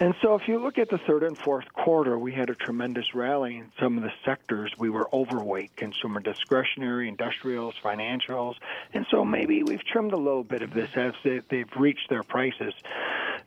And 0.00 0.14
so 0.22 0.34
if 0.34 0.48
you 0.48 0.58
look 0.58 0.78
at 0.78 0.88
the 0.90 0.98
third 0.98 1.22
and 1.22 1.36
fourth 1.36 1.72
quarter, 1.72 2.18
we 2.18 2.32
had 2.32 2.50
a 2.50 2.54
tremendous 2.54 3.14
rally 3.14 3.58
in 3.58 3.70
some 3.78 3.96
of 3.96 4.02
the 4.02 4.12
sectors 4.24 4.72
we 4.78 4.90
were 4.90 5.08
overweight 5.12 5.76
consumer 5.76 6.20
discretionary, 6.20 7.08
industrials, 7.08 7.74
financials. 7.82 8.54
And 8.92 9.06
so 9.10 9.24
maybe 9.24 9.62
we've 9.62 9.84
trimmed 9.84 10.12
a 10.12 10.16
little 10.16 10.44
bit 10.44 10.62
of 10.62 10.72
this 10.72 10.90
as 10.96 11.12
they've 11.24 11.66
reached 11.76 12.08
their 12.08 12.22
prices, 12.22 12.74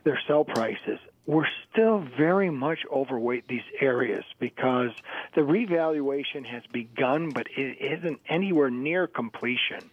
their 0.03 0.19
sell 0.27 0.43
prices 0.43 0.99
we're 1.25 1.47
still 1.71 1.99
very 2.17 2.49
much 2.49 2.79
overweight 2.91 3.47
these 3.47 3.63
areas 3.79 4.23
because 4.39 4.91
the 5.33 5.43
revaluation 5.43 6.43
has 6.43 6.63
begun, 6.71 7.31
but 7.31 7.47
it 7.57 7.77
isn't 7.81 8.19
anywhere 8.29 8.69
near 8.69 9.07
completion 9.07 9.89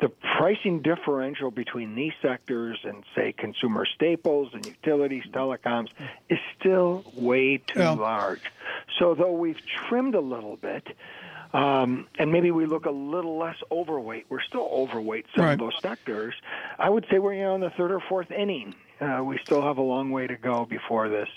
the 0.00 0.08
pricing 0.36 0.82
differential 0.82 1.50
between 1.50 1.94
these 1.94 2.12
sectors 2.20 2.78
and 2.84 3.04
say 3.14 3.32
consumer 3.32 3.86
staples 3.94 4.50
and 4.52 4.66
utilities, 4.66 5.24
telecoms 5.32 5.88
is 6.28 6.38
still 6.58 7.04
way 7.14 7.58
too 7.58 7.80
yeah. 7.80 7.90
large. 7.90 8.42
So 8.98 9.14
though 9.14 9.32
we've 9.32 9.60
trimmed 9.88 10.14
a 10.14 10.20
little 10.20 10.56
bit, 10.56 10.86
um, 11.52 12.06
and 12.18 12.30
maybe 12.30 12.50
we 12.50 12.66
look 12.66 12.84
a 12.84 12.90
little 12.90 13.38
less 13.38 13.56
overweight. 13.70 14.26
We're 14.28 14.42
still 14.42 14.68
overweight 14.70 15.26
some 15.34 15.44
right. 15.44 15.52
of 15.52 15.58
those 15.58 15.78
sectors. 15.80 16.34
I 16.78 16.90
would 16.90 17.06
say 17.10 17.18
we're 17.18 17.34
you 17.34 17.44
know, 17.44 17.54
in 17.54 17.60
the 17.62 17.70
third 17.70 17.92
or 17.92 18.00
fourth 18.00 18.30
inning. 18.30 18.74
Uh, 19.00 19.22
we 19.22 19.38
still 19.44 19.62
have 19.62 19.78
a 19.78 19.82
long 19.82 20.10
way 20.10 20.26
to 20.26 20.36
go 20.36 20.64
before 20.64 21.08
this 21.08 21.28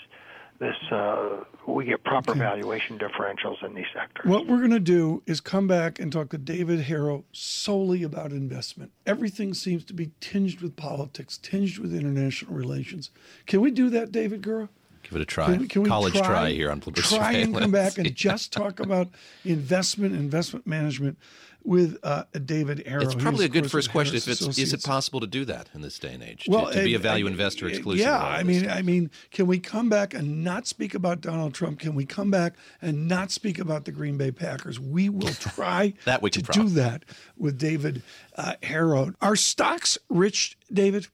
this 0.60 0.76
uh, 0.92 1.42
we 1.66 1.86
get 1.86 2.04
proper 2.04 2.32
okay. 2.32 2.40
valuation 2.40 2.98
differentials 2.98 3.64
in 3.64 3.74
these 3.74 3.86
sectors. 3.94 4.26
What 4.26 4.46
we're 4.46 4.58
going 4.58 4.70
to 4.70 4.78
do 4.78 5.22
is 5.26 5.40
come 5.40 5.66
back 5.66 5.98
and 5.98 6.12
talk 6.12 6.28
to 6.30 6.38
David 6.38 6.80
Herro 6.80 7.24
solely 7.32 8.02
about 8.02 8.30
investment. 8.30 8.92
Everything 9.06 9.54
seems 9.54 9.84
to 9.86 9.94
be 9.94 10.10
tinged 10.20 10.60
with 10.60 10.76
politics, 10.76 11.38
tinged 11.38 11.78
with 11.78 11.94
international 11.94 12.54
relations. 12.54 13.10
Can 13.46 13.62
we 13.62 13.70
do 13.70 13.88
that, 13.88 14.12
David 14.12 14.42
Gura? 14.42 14.68
Give 15.02 15.16
it 15.16 15.22
a 15.22 15.24
try. 15.24 15.46
Can 15.46 15.58
we, 15.60 15.68
can 15.68 15.82
we 15.82 15.88
College 15.88 16.12
try, 16.12 16.26
try, 16.26 16.50
here 16.50 16.70
on 16.70 16.80
Bloomberg 16.80 17.08
Try 17.08 17.32
and 17.32 17.56
come 17.56 17.70
back 17.72 17.96
and 17.96 18.14
just 18.14 18.52
talk 18.52 18.80
about 18.80 19.08
investment, 19.46 20.14
investment 20.14 20.66
management 20.66 21.16
with 21.64 21.98
uh, 22.02 22.24
David 22.44 22.84
Herro. 22.86 23.02
It's 23.02 23.14
probably 23.14 23.44
a 23.44 23.48
good 23.48 23.70
first 23.70 23.90
question. 23.90 24.16
If 24.16 24.28
it's 24.28 24.58
is 24.58 24.72
it 24.72 24.82
possible 24.82 25.20
to 25.20 25.26
do 25.26 25.44
that 25.46 25.68
in 25.74 25.82
this 25.82 25.98
day 25.98 26.14
and 26.14 26.22
age? 26.22 26.46
Well, 26.48 26.66
to, 26.66 26.74
to 26.74 26.84
be 26.84 26.94
a 26.94 26.98
value 26.98 27.26
investor 27.26 27.68
exclusively. 27.68 28.00
Yeah, 28.00 28.18
I 28.18 28.42
mean, 28.42 28.68
I 28.68 28.82
mean, 28.82 29.10
can 29.30 29.46
we 29.46 29.58
come 29.58 29.88
back 29.88 30.14
and 30.14 30.42
not 30.44 30.66
speak 30.66 30.94
about 30.94 31.20
Donald 31.20 31.54
Trump? 31.54 31.80
Can 31.80 31.94
we 31.94 32.06
come 32.06 32.30
back 32.30 32.54
and 32.80 33.08
not 33.08 33.30
speak 33.30 33.58
about 33.58 33.84
the 33.84 33.92
Green 33.92 34.16
Bay 34.16 34.30
Packers? 34.30 34.80
We 34.80 35.08
will 35.08 35.28
try 35.34 35.94
that 36.04 36.22
we 36.22 36.30
to 36.30 36.42
do 36.42 36.68
that 36.70 37.04
with 37.36 37.58
David 37.58 38.02
uh, 38.36 38.54
Herro. 38.62 39.14
Are 39.20 39.36
stocks 39.36 39.98
rich, 40.08 40.56
David? 40.72 41.08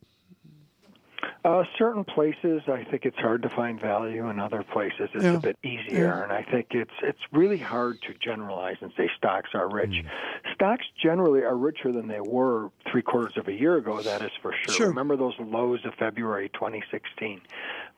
Uh, 1.46 1.62
certain 1.78 2.02
places, 2.02 2.62
I 2.66 2.82
think 2.82 3.04
it's 3.04 3.18
hard 3.18 3.42
to 3.42 3.48
find 3.48 3.80
value. 3.80 4.28
In 4.28 4.40
other 4.40 4.64
places, 4.64 5.10
it's 5.14 5.22
yeah. 5.22 5.34
a 5.34 5.38
bit 5.38 5.56
easier. 5.62 6.06
Yeah. 6.06 6.22
And 6.24 6.32
I 6.32 6.42
think 6.42 6.66
it's 6.72 6.90
it's 7.04 7.20
really 7.30 7.58
hard 7.58 8.02
to 8.02 8.14
generalize 8.14 8.78
and 8.80 8.90
say 8.96 9.08
stocks 9.16 9.50
are 9.54 9.68
rich. 9.68 9.90
Mm. 9.90 10.08
Stocks 10.54 10.84
generally 11.00 11.42
are 11.42 11.56
richer 11.56 11.92
than 11.92 12.08
they 12.08 12.18
were 12.18 12.72
three 12.90 13.02
quarters 13.02 13.34
of 13.36 13.46
a 13.46 13.52
year 13.52 13.76
ago. 13.76 14.02
That 14.02 14.22
is 14.22 14.32
for 14.42 14.52
sure. 14.64 14.74
sure. 14.74 14.88
Remember 14.88 15.16
those 15.16 15.34
lows 15.38 15.78
of 15.84 15.94
February 15.94 16.48
2016. 16.48 17.40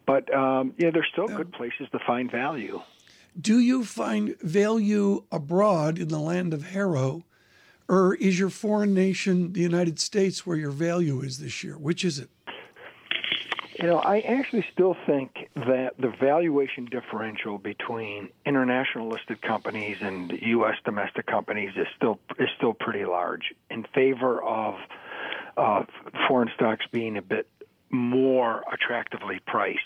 But 0.04 0.30
um, 0.34 0.74
yeah, 0.76 0.90
there's 0.90 1.08
still 1.10 1.30
yeah. 1.30 1.38
good 1.38 1.50
places 1.50 1.88
to 1.92 1.98
find 2.06 2.30
value. 2.30 2.82
Do 3.40 3.60
you 3.60 3.82
find 3.82 4.38
value 4.42 5.24
abroad 5.32 5.98
in 5.98 6.08
the 6.08 6.20
land 6.20 6.52
of 6.52 6.64
Herro? 6.64 7.24
Or 7.88 8.14
is 8.16 8.38
your 8.38 8.50
foreign 8.50 8.92
nation 8.92 9.54
the 9.54 9.62
United 9.62 9.98
States 9.98 10.46
where 10.46 10.58
your 10.58 10.70
value 10.70 11.22
is 11.22 11.38
this 11.38 11.64
year? 11.64 11.78
Which 11.78 12.04
is 12.04 12.18
it? 12.18 12.28
You 13.78 13.86
know, 13.86 13.98
I 13.98 14.18
actually 14.20 14.64
still 14.72 14.96
think 15.06 15.50
that 15.54 15.90
the 16.00 16.12
valuation 16.20 16.86
differential 16.86 17.58
between 17.58 18.28
international 18.44 19.08
listed 19.08 19.40
companies 19.40 19.98
and 20.00 20.32
U.S. 20.32 20.74
domestic 20.84 21.26
companies 21.26 21.70
is 21.76 21.86
still 21.96 22.18
is 22.40 22.48
still 22.56 22.74
pretty 22.74 23.04
large 23.04 23.54
in 23.70 23.84
favor 23.94 24.42
of 24.42 24.74
uh, 25.56 25.84
foreign 26.26 26.50
stocks 26.56 26.86
being 26.90 27.16
a 27.16 27.22
bit 27.22 27.46
more 27.90 28.64
attractively 28.72 29.40
priced. 29.46 29.78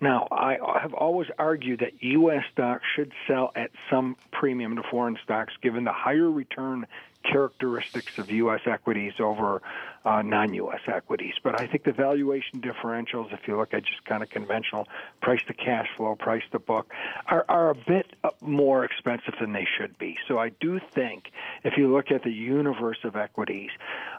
Now, 0.00 0.28
I 0.30 0.56
have 0.80 0.94
always 0.94 1.28
argued 1.38 1.80
that 1.80 2.02
U.S. 2.02 2.42
stocks 2.52 2.84
should 2.94 3.12
sell 3.26 3.52
at 3.54 3.70
some 3.90 4.16
premium 4.32 4.76
to 4.76 4.82
foreign 4.90 5.16
stocks 5.22 5.52
given 5.62 5.84
the 5.84 5.92
higher 5.92 6.30
return 6.30 6.86
characteristics 7.24 8.18
of 8.18 8.30
U.S. 8.30 8.60
equities 8.66 9.14
over 9.18 9.62
uh, 10.04 10.22
non-U.S. 10.22 10.80
equities. 10.86 11.34
But 11.42 11.60
I 11.60 11.66
think 11.66 11.84
the 11.84 11.92
valuation 11.92 12.60
differentials, 12.60 13.32
if 13.32 13.40
you 13.48 13.56
look 13.56 13.72
at 13.72 13.84
just 13.84 14.04
kind 14.04 14.22
of 14.22 14.28
conventional 14.28 14.86
price 15.22 15.40
to 15.46 15.54
cash 15.54 15.88
flow, 15.96 16.14
price 16.14 16.42
to 16.52 16.58
book, 16.58 16.92
are, 17.26 17.44
are 17.48 17.70
a 17.70 17.74
bit 17.74 18.14
uh, 18.22 18.30
more 18.40 18.84
expensive 18.84 19.34
than 19.40 19.52
they 19.52 19.66
should 19.78 19.96
be. 19.98 20.16
So 20.28 20.38
I 20.38 20.50
do 20.60 20.78
think 20.94 21.30
if 21.64 21.74
you 21.76 21.92
look 21.92 22.10
at 22.10 22.22
the 22.22 22.32
universe 22.32 22.98
of 23.04 23.16
equities, 23.16 23.70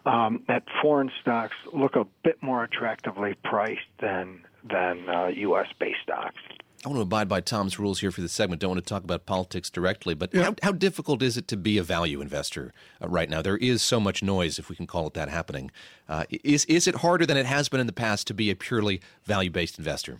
um, 0.05 0.43
that 0.47 0.63
foreign 0.81 1.11
stocks 1.21 1.55
look 1.71 1.95
a 1.95 2.05
bit 2.23 2.41
more 2.41 2.63
attractively 2.63 3.35
priced 3.43 3.81
than 3.99 4.41
than 4.69 5.07
uh, 5.09 5.27
U.S. 5.27 5.67
based 5.79 5.99
stocks. 6.03 6.41
I 6.85 6.87
want 6.87 6.97
to 6.97 7.01
abide 7.01 7.27
by 7.27 7.41
Tom's 7.41 7.79
rules 7.79 8.01
here 8.01 8.11
for 8.11 8.21
the 8.21 8.29
segment. 8.29 8.61
Don't 8.61 8.71
want 8.71 8.83
to 8.83 8.87
talk 8.87 9.03
about 9.03 9.25
politics 9.25 9.71
directly, 9.71 10.13
but 10.13 10.31
yeah. 10.31 10.43
how, 10.43 10.55
how, 10.61 10.71
difficult 10.71 11.23
is 11.23 11.35
it 11.35 11.47
to 11.47 11.57
be 11.57 11.79
a 11.79 11.83
value 11.83 12.21
investor 12.21 12.73
uh, 13.01 13.07
right 13.07 13.27
now? 13.27 13.41
There 13.41 13.57
is 13.57 13.81
so 13.81 13.99
much 13.99 14.21
noise, 14.21 14.59
if 14.59 14.69
we 14.69 14.75
can 14.75 14.85
call 14.85 15.07
it 15.07 15.15
that, 15.15 15.27
happening. 15.29 15.71
Uh, 16.07 16.25
is 16.29 16.63
is 16.65 16.87
it 16.87 16.95
harder 16.97 17.25
than 17.25 17.37
it 17.37 17.47
has 17.47 17.69
been 17.69 17.79
in 17.79 17.87
the 17.87 17.93
past 17.93 18.27
to 18.27 18.35
be 18.35 18.51
a 18.51 18.55
purely 18.55 19.01
value 19.23 19.49
based 19.49 19.79
investor? 19.79 20.19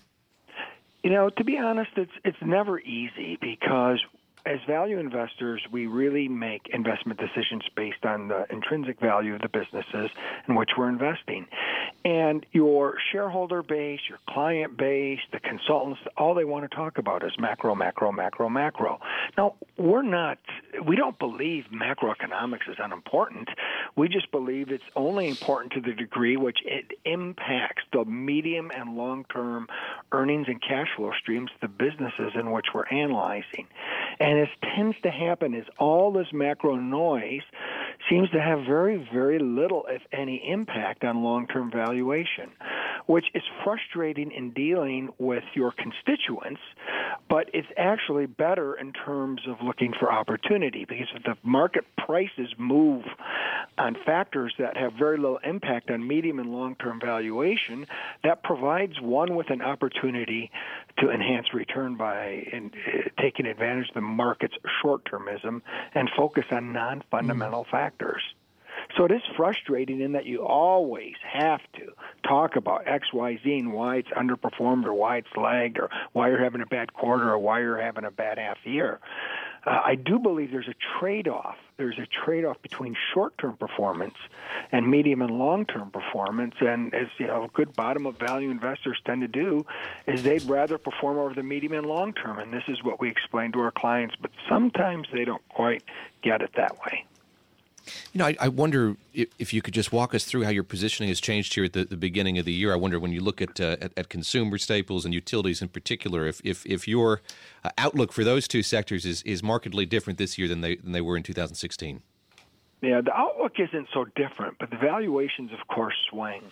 You 1.04 1.12
know, 1.12 1.30
to 1.30 1.44
be 1.44 1.60
honest, 1.60 1.92
it's 1.98 2.12
it's 2.24 2.38
never 2.42 2.80
easy 2.80 3.38
because 3.40 4.04
as 4.46 4.60
value 4.68 5.00
investors, 5.00 5.62
we 5.72 5.88
really 5.88 6.28
make 6.28 6.68
investment 6.72 7.20
decisions 7.20 7.64
based 7.76 8.06
on 8.06 8.28
the 8.28 8.46
intrinsic 8.52 9.00
value 9.00 9.36
of 9.36 9.42
the 9.42 9.50
businesses 9.50 10.12
in 10.48 10.56
which 10.56 10.72
we're 10.78 10.90
investing. 10.90 11.48
And 12.04 12.46
your 12.52 12.96
shareholder 13.12 13.64
base, 13.64 14.02
your 14.08 14.20
client 14.30 14.78
base, 14.78 15.20
the 15.32 15.40
consultants, 15.40 16.00
all 16.16 16.36
they 16.36 16.44
want 16.44 16.70
to 16.70 16.76
talk 16.76 17.00
about 17.00 17.26
is 17.26 17.32
macro, 17.40 17.74
macro, 17.74 18.12
macro, 18.12 18.48
macro. 18.48 19.00
Now, 19.36 19.56
we're 19.78 20.04
not, 20.04 20.38
we 20.86 20.96
don't 20.96 21.18
believe 21.18 21.66
macroeconomics 21.74 22.70
is 22.70 22.76
unimportant. 22.78 23.50
We 23.96 24.08
just 24.08 24.30
believe 24.30 24.70
it's 24.70 24.84
only 24.96 25.28
important 25.28 25.74
to 25.74 25.82
the 25.82 25.94
degree 25.94 26.38
which 26.38 26.60
it 26.64 26.92
impacts 27.06 27.84
the 27.92 28.06
medium 28.06 28.70
and 28.76 28.96
long 28.96 29.26
term 29.34 29.68
earnings 30.12 30.46
and 30.48 30.62
cash 30.62 30.90
flow 30.96 31.12
streams, 31.20 31.50
the 31.62 31.68
businesses 31.68 32.34
in 32.36 32.52
which 32.52 32.68
we're 32.76 32.86
analyzing. 32.86 33.68
And 34.20 34.40
it 34.40 34.50
tends 34.76 34.96
to 35.04 35.12
happen 35.12 35.54
is 35.54 35.66
all 35.78 36.12
this 36.12 36.28
macro 36.32 36.76
noise 36.76 37.42
seems 38.10 38.30
to 38.32 38.42
have 38.42 38.60
very, 38.66 39.08
very 39.14 39.40
little, 39.40 39.86
if 39.90 40.02
any, 40.12 40.42
impact 40.50 41.04
on 41.04 41.24
long 41.24 41.48
term 41.48 41.72
valuation, 41.72 42.52
which 43.08 43.26
is 43.34 43.44
frustrating 43.64 44.32
in 44.32 44.52
dealing 44.52 45.10
with 45.18 45.44
your 45.54 45.72
constituents, 45.72 46.62
but 47.30 47.50
it's 47.54 47.68
actually 47.78 48.26
better 48.26 48.74
in 48.76 48.94
terms 48.94 49.42
of 49.48 49.58
looking 49.64 49.94
for 50.00 50.12
opportunity 50.12 50.86
because 50.86 51.08
if 51.16 51.24
the 51.24 51.36
market 51.44 51.86
prices 51.98 52.50
move 52.58 53.04
on 53.78 53.96
factors 54.06 54.54
that 54.58 54.78
have 54.78 54.94
very 54.94 55.18
little 55.18 55.40
impact 55.44 55.92
on 55.92 56.08
medium 56.08 56.40
and 56.40 56.52
long 56.52 56.76
term 56.76 57.00
valuation, 57.00 57.86
that 58.24 58.44
provides 58.44 59.00
one 59.02 59.36
with 59.36 59.50
an 59.50 59.62
opportunity 59.62 60.50
to 61.00 61.10
enhance 61.10 61.54
return 61.54 61.96
by 61.96 62.48
in, 62.52 62.72
uh, 62.88 63.22
taking 63.22 63.46
advantage 63.46 63.90
of 63.90 63.96
the 63.96 64.02
market's 64.02 64.56
short 64.82 65.04
termism 65.06 65.62
and 65.94 66.10
focus 66.16 66.46
on 66.52 66.74
non 66.74 67.04
fundamental 67.12 67.66
mm. 67.66 67.72
factors. 67.72 68.22
So 68.98 69.06
it 69.06 69.12
is 69.12 69.22
frustrating 69.36 70.00
in 70.00 70.14
that 70.14 70.26
you 70.26 70.46
always 70.46 71.16
have 71.24 71.60
to 71.74 71.92
talk 72.28 72.56
about 72.56 72.88
X, 72.88 73.12
Y, 73.12 73.40
Z 73.44 73.58
and 73.58 73.74
why 73.74 73.98
it's 73.98 74.10
underperformed 74.10 74.86
or 74.86 74.94
why 74.94 75.18
it's 75.18 75.36
lagged 75.36 75.80
or 75.80 75.90
why 76.14 76.30
you're 76.30 76.44
having 76.44 76.62
a 76.62 76.66
bad 76.66 76.94
quarter 76.94 77.30
or 77.30 77.38
why 77.38 77.60
you're 77.60 77.82
having 77.82 78.06
a 78.06 78.12
bad 78.12 78.38
half 78.38 78.58
year. 78.64 79.00
Uh, 79.66 79.82
I 79.84 79.96
do 79.96 80.20
believe 80.20 80.52
there's 80.52 80.68
a 80.68 81.00
trade 81.00 81.28
off. 81.28 81.56
There's 81.78 81.98
a 81.98 82.06
trade 82.06 82.46
off 82.46 82.62
between 82.62 82.96
short 83.14 83.38
term 83.38 83.58
performance 83.58 84.14
and 84.72 84.90
medium 84.90 85.22
and 85.22 85.32
long 85.32 85.66
term 85.66 85.90
performance. 85.90 86.56
And 86.62 86.94
as 86.94 87.08
you 87.18 87.28
know, 87.28 87.50
good 87.54 87.74
bottom 87.74 88.06
of 88.06 88.18
value 88.18 88.52
investors 88.52 88.98
tend 89.06 89.22
to 89.22 89.28
do, 89.28 89.66
is 90.08 90.24
they'd 90.24 90.44
rather 90.44 90.78
perform 90.78 91.18
over 91.18 91.34
the 91.34 91.44
medium 91.44 91.74
and 91.74 91.88
long 91.88 92.14
term. 92.14 92.40
And 92.40 92.54
this 92.54 92.64
is 92.68 92.84
what 92.84 93.00
we 93.00 93.10
explain 93.10 93.52
to 93.54 93.60
our 93.60 93.72
clients, 93.72 94.16
but 94.22 94.32
sometimes 94.48 95.08
they 95.12 95.26
don't 95.26 95.48
quite 95.50 95.84
get 96.22 96.42
it 96.42 96.52
that 96.56 96.78
way. 96.86 97.05
You 98.14 98.20
know, 98.20 98.26
I, 98.26 98.36
I 98.40 98.48
wonder 98.48 98.96
if, 99.14 99.30
if, 99.40 99.54
you 99.54 99.62
could 99.62 99.74
just 99.74 99.92
walk 99.92 100.14
us 100.14 100.24
through 100.24 100.44
how 100.44 100.50
your 100.50 100.64
positioning 100.64 101.10
has 101.10 101.20
changed 101.20 101.54
here 101.54 101.66
at 101.66 101.74
the, 101.74 101.86
the 101.86 101.98
beginning 101.98 102.38
of 102.38 102.46
the 102.46 102.54
year. 102.54 102.74
I 102.74 102.76
wonder 102.76 103.00
when 103.00 103.12
you 103.12 103.22
look 103.22 103.42
at, 103.42 103.60
uh, 103.60 103.78
at, 103.82 103.92
at 103.98 104.10
consumer 104.10 104.58
staples 104.58 105.06
and 105.06 105.14
utilities 105.14 105.62
in 105.62 105.70
particular, 105.70 106.26
if 106.28 106.42
if, 106.44 106.66
if 106.66 106.88
your 106.88 107.22
uh, 107.64 107.70
outlook 107.78 108.12
for 108.12 108.24
those 108.24 108.48
two 108.48 108.64
sectors 108.64 109.06
is, 109.06 109.22
is 109.24 109.44
markedly 109.44 109.86
different 109.86 110.18
this 110.20 110.38
year 110.38 110.48
than 110.48 110.62
they 110.62 110.76
than 110.76 110.92
they 110.92 111.02
were 111.02 111.18
in 111.18 111.24
2016. 111.24 112.02
Yeah, 112.82 113.02
the 113.02 113.14
outlook 113.14 113.54
isn't 113.58 113.88
so 113.94 114.06
different, 114.16 114.58
but 114.60 114.70
the 114.70 114.78
valuations, 114.78 115.52
of 115.52 115.68
course, 115.74 115.96
swing. 116.10 116.44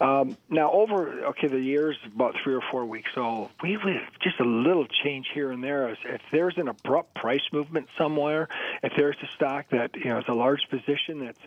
Um, 0.00 0.38
now, 0.48 0.72
over 0.72 1.26
okay, 1.26 1.48
the 1.48 1.60
year's 1.60 1.98
about 2.06 2.34
three 2.42 2.54
or 2.54 2.62
four 2.70 2.86
weeks 2.86 3.10
old. 3.18 3.50
We 3.62 3.72
have 3.72 3.82
just 4.22 4.40
a 4.40 4.44
little 4.44 4.86
change 4.86 5.28
here 5.34 5.52
and 5.52 5.62
there. 5.62 5.90
If 5.90 6.22
there's 6.32 6.56
an 6.56 6.68
abrupt 6.68 7.14
price 7.14 7.42
movement 7.52 7.88
somewhere, 7.98 8.48
if 8.82 8.94
there's 8.96 9.16
a 9.22 9.28
stock 9.36 9.66
that 9.72 9.94
you 9.96 10.06
know 10.06 10.18
is 10.18 10.24
a 10.28 10.32
large 10.32 10.66
position 10.70 11.26
that's 11.26 11.40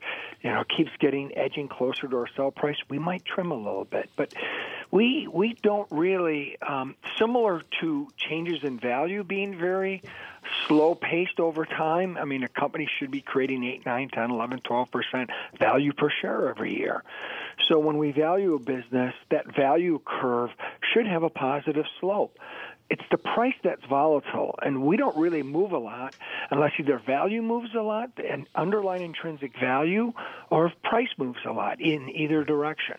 you 0.44 0.52
know 0.52 0.64
keeps 0.78 0.92
getting 1.00 1.36
edging 1.36 1.68
closer 1.68 2.08
to 2.08 2.16
our 2.16 2.28
sell 2.36 2.52
price, 2.52 2.78
we 2.90 3.00
might 3.00 3.26
trim 3.26 3.52
a 3.52 3.56
little 3.56 3.86
bit. 3.86 4.12
But 4.16 4.36
we 4.94 5.28
we 5.28 5.56
don't 5.64 5.88
really 5.90 6.56
um, 6.62 6.96
similar 7.18 7.64
to 7.82 8.08
changes 8.16 8.64
in 8.64 8.78
value 8.78 9.24
being 9.24 9.58
very 9.58 10.04
slow 10.68 10.94
paced 10.94 11.40
over 11.40 11.66
time. 11.66 12.16
I 12.16 12.26
mean, 12.26 12.44
a 12.44 12.48
company 12.48 12.88
should 13.00 13.10
be 13.10 13.22
creating 13.22 13.64
8, 13.64 13.86
9, 13.88 14.10
10, 14.10 14.30
11, 14.30 14.60
12% 14.60 15.30
value 15.58 15.94
per 15.94 16.12
share 16.22 16.48
every 16.48 16.78
year. 16.78 17.04
So 17.68 17.80
when 17.80 17.98
we 17.98 18.12
value 18.12 18.54
a 18.54 18.60
business, 18.60 19.16
that 19.32 19.56
value 19.56 20.00
curve 20.06 20.52
should 20.94 21.08
have 21.08 21.24
a 21.24 21.30
positive 21.30 21.86
slope. 22.00 22.38
It's 22.92 23.02
the 23.10 23.18
price 23.18 23.56
that's 23.64 23.84
volatile, 23.90 24.60
and 24.62 24.84
we 24.84 24.98
don't 24.98 25.18
really 25.18 25.42
move 25.42 25.72
a 25.72 25.80
lot 25.80 26.16
unless 26.52 26.74
either 26.78 27.00
value 27.00 27.42
moves 27.42 27.74
a 27.74 27.82
lot, 27.82 28.12
and 28.24 28.48
underlying 28.54 29.02
intrinsic 29.02 29.60
value, 29.60 30.14
or 30.52 30.68
if 30.68 30.74
price 30.84 31.10
moves 31.18 31.40
a 31.48 31.52
lot 31.52 31.82
in 31.82 32.10
either 32.10 32.44
direction 32.44 32.98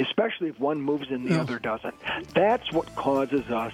especially 0.00 0.48
if 0.48 0.58
one 0.58 0.80
moves 0.80 1.10
and 1.10 1.26
the 1.26 1.34
yeah. 1.34 1.42
other 1.42 1.58
doesn't. 1.58 1.94
That's 2.34 2.72
what 2.72 2.94
causes 2.96 3.48
us 3.50 3.72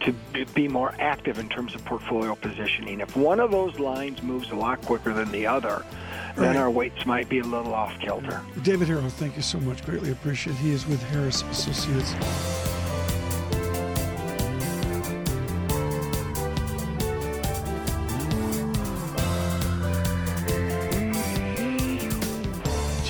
to 0.00 0.14
be 0.54 0.68
more 0.68 0.94
active 0.98 1.38
in 1.38 1.48
terms 1.48 1.74
of 1.74 1.84
portfolio 1.84 2.34
positioning. 2.36 3.00
If 3.00 3.16
one 3.16 3.40
of 3.40 3.50
those 3.50 3.78
lines 3.78 4.22
moves 4.22 4.50
a 4.50 4.54
lot 4.54 4.80
quicker 4.82 5.12
than 5.12 5.30
the 5.32 5.46
other, 5.46 5.84
then 6.36 6.56
our 6.56 6.70
weights 6.70 7.04
might 7.04 7.28
be 7.28 7.40
a 7.40 7.44
little 7.44 7.74
off 7.74 7.98
kilter. 7.98 8.40
David 8.62 8.88
Herro, 8.88 9.10
thank 9.10 9.34
you 9.34 9.42
so 9.42 9.58
much. 9.60 9.84
Greatly 9.84 10.12
appreciate 10.12 10.52
it. 10.52 10.58
He 10.60 10.70
is 10.70 10.86
with 10.86 11.02
Harris 11.10 11.42
Associates. 11.42 12.12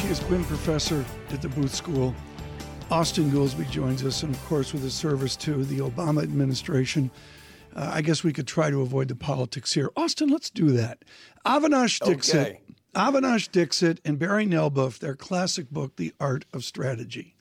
She 0.01 0.07
is 0.09 0.21
Gwinn 0.21 0.45
Professor 0.45 1.05
at 1.31 1.43
the 1.43 1.51
Booth 1.51 1.75
School 1.75 2.15
Austan 2.91 3.31
Goolsbee 3.31 3.71
joins 3.71 4.03
us, 4.03 4.23
and 4.23 4.35
of 4.35 4.43
course, 4.47 4.73
with 4.73 4.83
his 4.83 4.95
service 4.95 5.37
to 5.37 5.63
the 5.63 5.81
Obama 5.81 6.23
administration. 6.23 7.11
Uh, 7.77 7.91
I 7.93 8.01
guess 8.01 8.25
we 8.25 8.33
could 8.33 8.47
try 8.47 8.71
to 8.71 8.81
avoid 8.81 9.09
the 9.09 9.15
politics 9.15 9.75
here. 9.75 9.91
Austan, 9.95 10.31
let's 10.31 10.49
do 10.49 10.71
that. 10.71 11.05
Avinash 11.45 12.03
Dixit, 12.03 12.35
okay. 12.35 12.61
Avinash 12.95 13.51
Dixit, 13.53 14.01
and 14.07 14.19
Barry 14.19 14.47
Nalebuff, 14.47 14.99
their 15.01 15.15
classic 15.15 15.71
book, 15.71 15.97
The 15.97 16.15
Art 16.19 16.47
of 16.55 16.65
Strategy. 16.65 17.35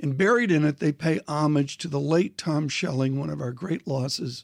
And 0.00 0.18
buried 0.18 0.50
in 0.50 0.64
it, 0.64 0.80
they 0.80 0.90
pay 0.90 1.20
homage 1.28 1.78
to 1.78 1.86
the 1.88 2.00
late 2.00 2.36
Tom 2.36 2.68
Schelling, 2.68 3.20
one 3.20 3.30
of 3.30 3.40
our 3.40 3.52
great 3.52 3.86
losses 3.86 4.42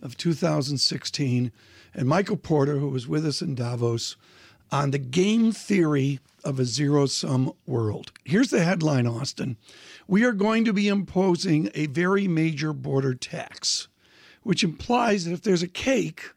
of 0.00 0.16
2016, 0.16 1.50
and 1.94 2.08
Michael 2.08 2.36
Porter, 2.36 2.78
who 2.78 2.90
was 2.90 3.08
with 3.08 3.26
us 3.26 3.42
in 3.42 3.56
Davos, 3.56 4.14
on 4.70 4.92
the 4.92 4.98
game 4.98 5.50
theory 5.50 6.20
of 6.44 6.60
a 6.60 6.64
zero 6.64 7.06
sum 7.06 7.52
world. 7.66 8.12
Here's 8.24 8.50
the 8.50 8.62
headline, 8.62 9.04
Austan 9.04 9.56
we 10.06 10.24
are 10.24 10.32
going 10.32 10.64
to 10.64 10.72
be 10.72 10.88
imposing 10.88 11.70
a 11.74 11.86
very 11.86 12.28
major 12.28 12.72
border 12.72 13.14
tax, 13.14 13.88
which 14.42 14.62
implies 14.62 15.24
that 15.24 15.32
if 15.32 15.42
there's 15.42 15.62
a 15.62 15.68
cake 15.68 16.30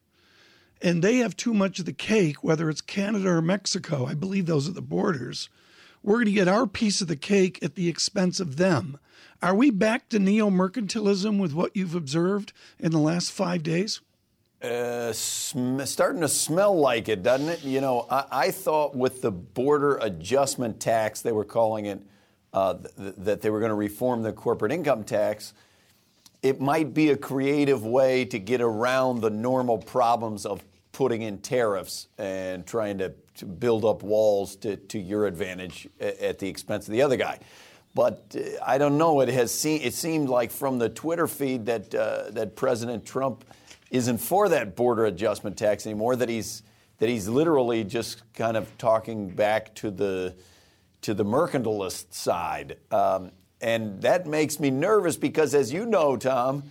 and 0.81 1.03
they 1.03 1.17
have 1.17 1.35
too 1.35 1.53
much 1.53 1.79
of 1.79 1.85
the 1.85 1.93
cake, 1.93 2.43
whether 2.43 2.69
it's 2.69 2.81
Canada 2.81 3.29
or 3.29 3.41
Mexico, 3.41 4.05
I 4.05 4.13
believe 4.13 4.45
those 4.45 4.67
are 4.67 4.73
the 4.73 4.81
borders, 4.81 5.49
we're 6.01 6.15
going 6.15 6.25
to 6.25 6.31
get 6.31 6.47
our 6.47 6.65
piece 6.65 7.01
of 7.01 7.07
the 7.07 7.15
cake 7.15 7.59
at 7.61 7.75
the 7.75 7.89
expense 7.89 8.39
of 8.39 8.57
them. 8.57 8.97
Are 9.41 9.55
we 9.55 9.69
back 9.69 10.09
to 10.09 10.19
neo 10.19 10.49
mercantilism 10.49 11.39
with 11.39 11.53
what 11.53 11.75
you've 11.75 11.95
observed 11.95 12.53
in 12.79 12.91
the 12.91 12.99
last 12.99 13.31
five 13.31 13.63
days? 13.63 14.01
Uh, 14.61 15.13
starting 15.13 16.19
to 16.19 16.27
smell 16.27 16.77
like 16.77 17.07
it, 17.07 17.23
doesn't 17.23 17.47
it? 17.47 17.63
You 17.63 17.79
know, 17.79 18.05
I-, 18.09 18.25
I 18.31 18.51
thought 18.51 18.95
with 18.95 19.21
the 19.21 19.31
border 19.31 19.95
adjustment 19.97 20.81
tax, 20.81 21.21
they 21.21 21.31
were 21.31 21.45
calling 21.45 21.85
it 21.85 22.01
uh, 22.53 22.75
th- 22.75 23.13
that 23.17 23.41
they 23.41 23.49
were 23.49 23.59
going 23.59 23.69
to 23.69 23.75
reform 23.75 24.23
the 24.23 24.33
corporate 24.33 24.71
income 24.71 25.03
tax. 25.03 25.53
it 26.41 26.61
might 26.61 26.93
be 26.93 27.09
a 27.09 27.17
creative 27.17 27.85
way 27.85 28.25
to 28.25 28.39
get 28.39 28.61
around 28.61 29.21
the 29.21 29.29
normal 29.29 29.77
problems 29.77 30.45
of 30.45 30.63
putting 30.91 31.21
in 31.21 31.37
tariffs 31.39 32.07
and 32.17 32.65
trying 32.65 32.97
to, 32.97 33.13
to 33.35 33.45
build 33.45 33.85
up 33.85 34.03
walls 34.03 34.55
to, 34.57 34.75
to 34.75 34.99
your 34.99 35.27
advantage 35.27 35.87
at 35.99 36.39
the 36.39 36.47
expense 36.47 36.87
of 36.87 36.93
the 36.93 37.01
other 37.01 37.17
guy. 37.17 37.39
But 37.93 38.35
uh, 38.35 38.63
I 38.65 38.77
don't 38.77 38.97
know. 38.97 39.19
It 39.21 39.29
has 39.29 39.53
seen, 39.53 39.81
it 39.81 39.93
seemed 39.93 40.29
like 40.29 40.51
from 40.51 40.79
the 40.79 40.89
Twitter 40.89 41.27
feed 41.27 41.65
that 41.65 41.93
uh, 41.93 42.29
that 42.31 42.55
President 42.55 43.05
Trump 43.05 43.43
isn't 43.91 44.19
for 44.19 44.49
that 44.49 44.75
border 44.75 45.05
adjustment 45.05 45.57
tax 45.57 45.85
anymore. 45.85 46.15
That 46.15 46.29
he's 46.29 46.63
that 46.99 47.09
he's 47.09 47.27
literally 47.27 47.83
just 47.83 48.21
kind 48.33 48.55
of 48.55 48.77
talking 48.77 49.29
back 49.29 49.73
to 49.75 49.89
the 49.89 50.35
to 51.01 51.13
the 51.13 51.25
mercantilist 51.25 52.13
side. 52.13 52.77
Um, 52.91 53.31
and 53.61 54.01
that 54.01 54.25
makes 54.25 54.59
me 54.59 54.69
nervous 54.69 55.17
because, 55.17 55.53
as 55.53 55.71
you 55.73 55.85
know, 55.85 56.15
Tom, 56.15 56.63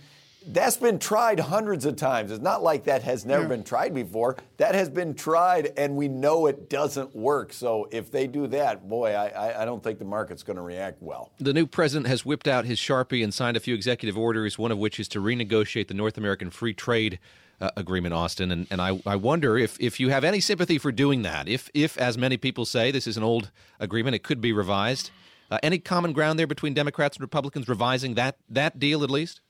that's 0.47 0.77
been 0.77 0.97
tried 0.99 1.39
hundreds 1.39 1.85
of 1.85 1.95
times. 1.95 2.31
It's 2.31 2.41
not 2.41 2.63
like 2.63 2.85
that 2.85 3.03
has 3.03 3.25
never 3.25 3.43
yeah. 3.43 3.49
been 3.49 3.63
tried 3.63 3.93
before. 3.93 4.37
That 4.57 4.73
has 4.73 4.89
been 4.89 5.13
tried, 5.13 5.73
and 5.77 5.95
we 5.95 6.07
know 6.07 6.47
it 6.47 6.69
doesn't 6.69 7.15
work. 7.15 7.53
So 7.53 7.87
if 7.91 8.09
they 8.11 8.25
do 8.25 8.47
that, 8.47 8.87
boy, 8.87 9.13
I, 9.13 9.61
I 9.61 9.65
don't 9.65 9.83
think 9.83 9.99
the 9.99 10.05
market's 10.05 10.41
going 10.41 10.57
to 10.57 10.63
react 10.63 11.01
well. 11.01 11.31
The 11.39 11.53
new 11.53 11.67
president 11.67 12.07
has 12.07 12.25
whipped 12.25 12.47
out 12.47 12.65
his 12.65 12.79
Sharpie 12.79 13.23
and 13.23 13.33
signed 13.33 13.57
a 13.57 13.59
few 13.59 13.75
executive 13.75 14.17
orders, 14.17 14.57
one 14.57 14.71
of 14.71 14.77
which 14.77 14.99
is 14.99 15.07
to 15.09 15.19
renegotiate 15.19 15.87
the 15.87 15.93
North 15.93 16.17
American 16.17 16.49
Free 16.49 16.73
Trade 16.73 17.19
uh, 17.61 17.71
agreement, 17.75 18.13
Austan. 18.13 18.51
And, 18.51 18.67
and 18.69 18.81
I, 18.81 19.01
I 19.05 19.15
wonder 19.15 19.57
if, 19.57 19.79
if 19.79 19.99
you 19.99 20.09
have 20.09 20.23
any 20.23 20.39
sympathy 20.39 20.77
for 20.77 20.91
doing 20.91 21.23
that. 21.23 21.47
If, 21.47 21.69
if, 21.73 21.97
as 21.97 22.17
many 22.17 22.37
people 22.37 22.65
say, 22.65 22.91
this 22.91 23.07
is 23.07 23.17
an 23.17 23.23
old 23.23 23.51
agreement, 23.79 24.15
it 24.15 24.23
could 24.23 24.41
be 24.41 24.53
revised. 24.53 25.11
Uh, 25.51 25.57
any 25.63 25.79
common 25.79 26.13
ground 26.13 26.37
there 26.37 26.47
between 26.47 26.73
Democrats 26.73 27.17
and 27.17 27.21
Republicans 27.21 27.67
revising 27.67 28.13
that 28.13 28.37
that 28.49 28.77
deal 28.77 29.03
at 29.03 29.09
least? 29.09 29.41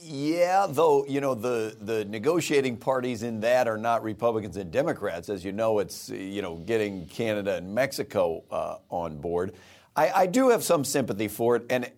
Yeah, 0.00 0.66
though 0.68 1.04
you 1.06 1.20
know 1.20 1.34
the 1.34 1.76
the 1.80 2.04
negotiating 2.04 2.76
parties 2.76 3.22
in 3.24 3.40
that 3.40 3.66
are 3.66 3.78
not 3.78 4.04
Republicans 4.04 4.56
and 4.56 4.70
Democrats. 4.70 5.28
As 5.28 5.44
you 5.44 5.50
know, 5.50 5.80
it's 5.80 6.08
you 6.08 6.40
know 6.40 6.56
getting 6.56 7.06
Canada 7.06 7.56
and 7.56 7.74
Mexico 7.74 8.44
uh, 8.50 8.76
on 8.90 9.18
board. 9.18 9.54
I, 9.96 10.10
I, 10.10 10.26
do 10.26 10.50
have 10.50 10.62
some 10.62 10.84
sympathy 10.84 11.26
for 11.26 11.56
it, 11.56 11.64
and 11.70 11.90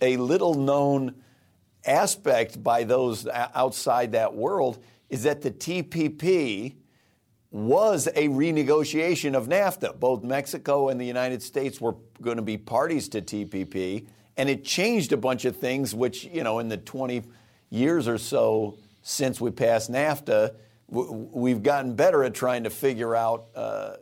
a 0.00 0.16
little 0.18 0.54
known 0.54 1.16
aspect 1.84 2.62
by 2.62 2.84
those 2.84 3.26
outside 3.28 4.12
that 4.12 4.34
world 4.34 4.82
is 5.08 5.24
that 5.24 5.42
the 5.42 5.50
TPP 5.50 6.74
was 7.50 8.06
a 8.08 8.28
renegotiation 8.28 9.34
of 9.34 9.48
NAFTA. 9.48 9.98
Both 9.98 10.22
Mexico 10.22 10.88
and 10.88 11.00
the 11.00 11.04
United 11.04 11.42
States 11.42 11.80
were 11.80 11.96
going 12.22 12.36
to 12.36 12.42
be 12.42 12.56
parties 12.56 13.08
to 13.10 13.20
TPP, 13.20 14.06
and 14.36 14.48
it 14.48 14.64
changed 14.64 15.12
a 15.12 15.16
bunch 15.16 15.44
of 15.44 15.56
things, 15.56 15.94
which, 15.94 16.24
you 16.24 16.44
know, 16.44 16.60
in 16.60 16.68
the 16.68 16.76
20 16.76 17.24
years 17.70 18.06
or 18.06 18.18
so 18.18 18.78
since 19.02 19.40
we 19.40 19.50
passed 19.50 19.90
NAFTA, 19.90 20.54
we've 20.88 21.62
gotten 21.62 21.94
better 21.94 22.24
at 22.24 22.34
trying 22.34 22.64
to 22.64 22.70
figure 22.70 23.14
out 23.14 23.46
uh, 23.54 23.96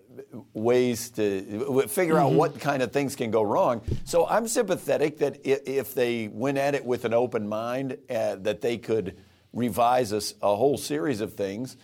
ways 0.52 1.10
to 1.10 1.86
figure 1.88 2.14
mm-hmm. 2.14 2.26
out 2.26 2.32
what 2.32 2.60
kind 2.60 2.82
of 2.82 2.92
things 2.92 3.16
can 3.16 3.30
go 3.30 3.42
wrong. 3.42 3.82
So 4.04 4.26
I'm 4.26 4.48
sympathetic 4.48 5.18
that 5.18 5.40
if 5.44 5.94
they 5.94 6.28
went 6.28 6.58
at 6.58 6.74
it 6.74 6.84
with 6.84 7.04
an 7.04 7.14
open 7.14 7.48
mind, 7.48 7.98
uh, 8.10 8.36
that 8.36 8.60
they 8.60 8.78
could 8.78 9.16
revise 9.52 10.12
a, 10.12 10.22
a 10.42 10.54
whole 10.54 10.78
series 10.78 11.20
of 11.20 11.34
things. 11.34 11.76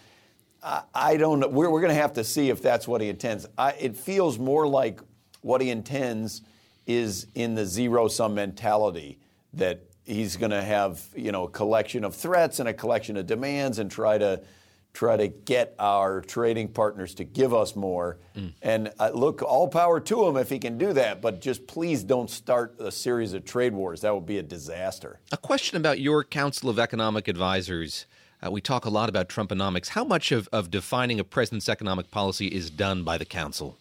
I, 0.95 1.19
don't 1.19 1.41
know. 1.41 1.49
We're, 1.49 1.69
we're 1.69 1.83
going 1.83 1.95
to 1.95 2.01
have 2.01 2.15
to 2.15 2.25
see 2.25 2.49
if 2.49 2.63
that's 2.63 2.89
what 2.89 3.03
he 3.03 3.11
intends. 3.11 3.47
I, 3.59 3.73
it 3.73 3.99
feels 3.99 4.39
more 4.39 4.67
like 4.67 5.01
what 5.43 5.61
he 5.61 5.69
intends 5.69 6.41
is 6.87 7.27
in 7.35 7.55
the 7.55 7.67
zero 7.67 8.09
sum 8.09 8.35
mentality 8.35 9.19
that 9.53 9.83
he's 10.05 10.37
going 10.37 10.51
to 10.51 10.63
have 10.63 11.03
you 11.15 11.33
know 11.33 11.45
a 11.45 11.51
collection 11.51 12.05
of 12.05 12.15
threats 12.15 12.61
and 12.61 12.69
a 12.69 12.75
collection 12.75 13.17
of 13.17 13.27
demands 13.27 13.79
and 13.79 13.91
try 13.91 14.19
to 14.19 14.43
try 14.95 15.17
to 15.17 15.27
get 15.27 15.75
our 15.79 16.21
trading 16.21 16.69
partners 16.69 17.15
to 17.17 17.25
give 17.25 17.53
us 17.53 17.75
more. 17.75 18.17
Mm. 18.37 18.53
And 18.63 18.93
uh, 18.99 19.11
look, 19.13 19.43
all 19.43 19.67
power 19.69 19.99
to 20.01 20.27
him 20.27 20.37
if 20.37 20.49
he 20.49 20.61
can 20.61 20.79
do 20.79 20.93
that, 20.93 21.21
but 21.21 21.41
just 21.41 21.67
please 21.67 22.05
don't 22.05 22.31
start 22.31 22.77
a 22.79 22.93
series 22.93 23.33
of 23.33 23.45
trade 23.45 23.75
wars. 23.75 24.01
That 24.03 24.15
would 24.15 24.25
be 24.25 24.39
a 24.39 24.43
disaster. 24.43 25.19
A 25.33 25.37
question 25.37 25.77
about 25.77 25.99
your 25.99 26.23
Council 26.23 26.71
of 26.71 26.79
Economic 26.79 27.27
Advisors. 27.27 28.07
Uh, 28.45 28.53
we 28.53 28.61
talk 28.61 28.85
a 28.85 28.91
lot 28.91 29.09
about 29.09 29.29
Trumponomics. 29.29 29.89
How 29.89 30.05
much 30.05 30.31
of, 30.31 30.49
of 30.53 30.71
defining 30.71 31.19
a 31.19 31.25
president's 31.25 31.69
economic 31.69 32.11
policy 32.13 32.47
is 32.47 32.71
done 32.71 33.03
by 33.03 33.19
the 33.19 33.25
council? 33.25 33.79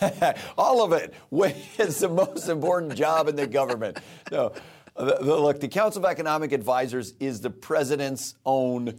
All 0.58 0.84
of 0.84 0.92
it. 0.92 1.14
It's 1.78 2.00
the 2.00 2.08
most 2.10 2.48
important 2.48 2.94
job 2.94 3.26
in 3.26 3.36
the 3.36 3.46
government. 3.46 3.98
No, 4.30 4.52
the, 4.96 5.16
the, 5.20 5.36
look, 5.36 5.60
the 5.60 5.68
Council 5.68 6.04
of 6.04 6.10
Economic 6.10 6.52
Advisors 6.52 7.14
is 7.20 7.40
the 7.40 7.48
president's 7.48 8.34
own 8.44 8.98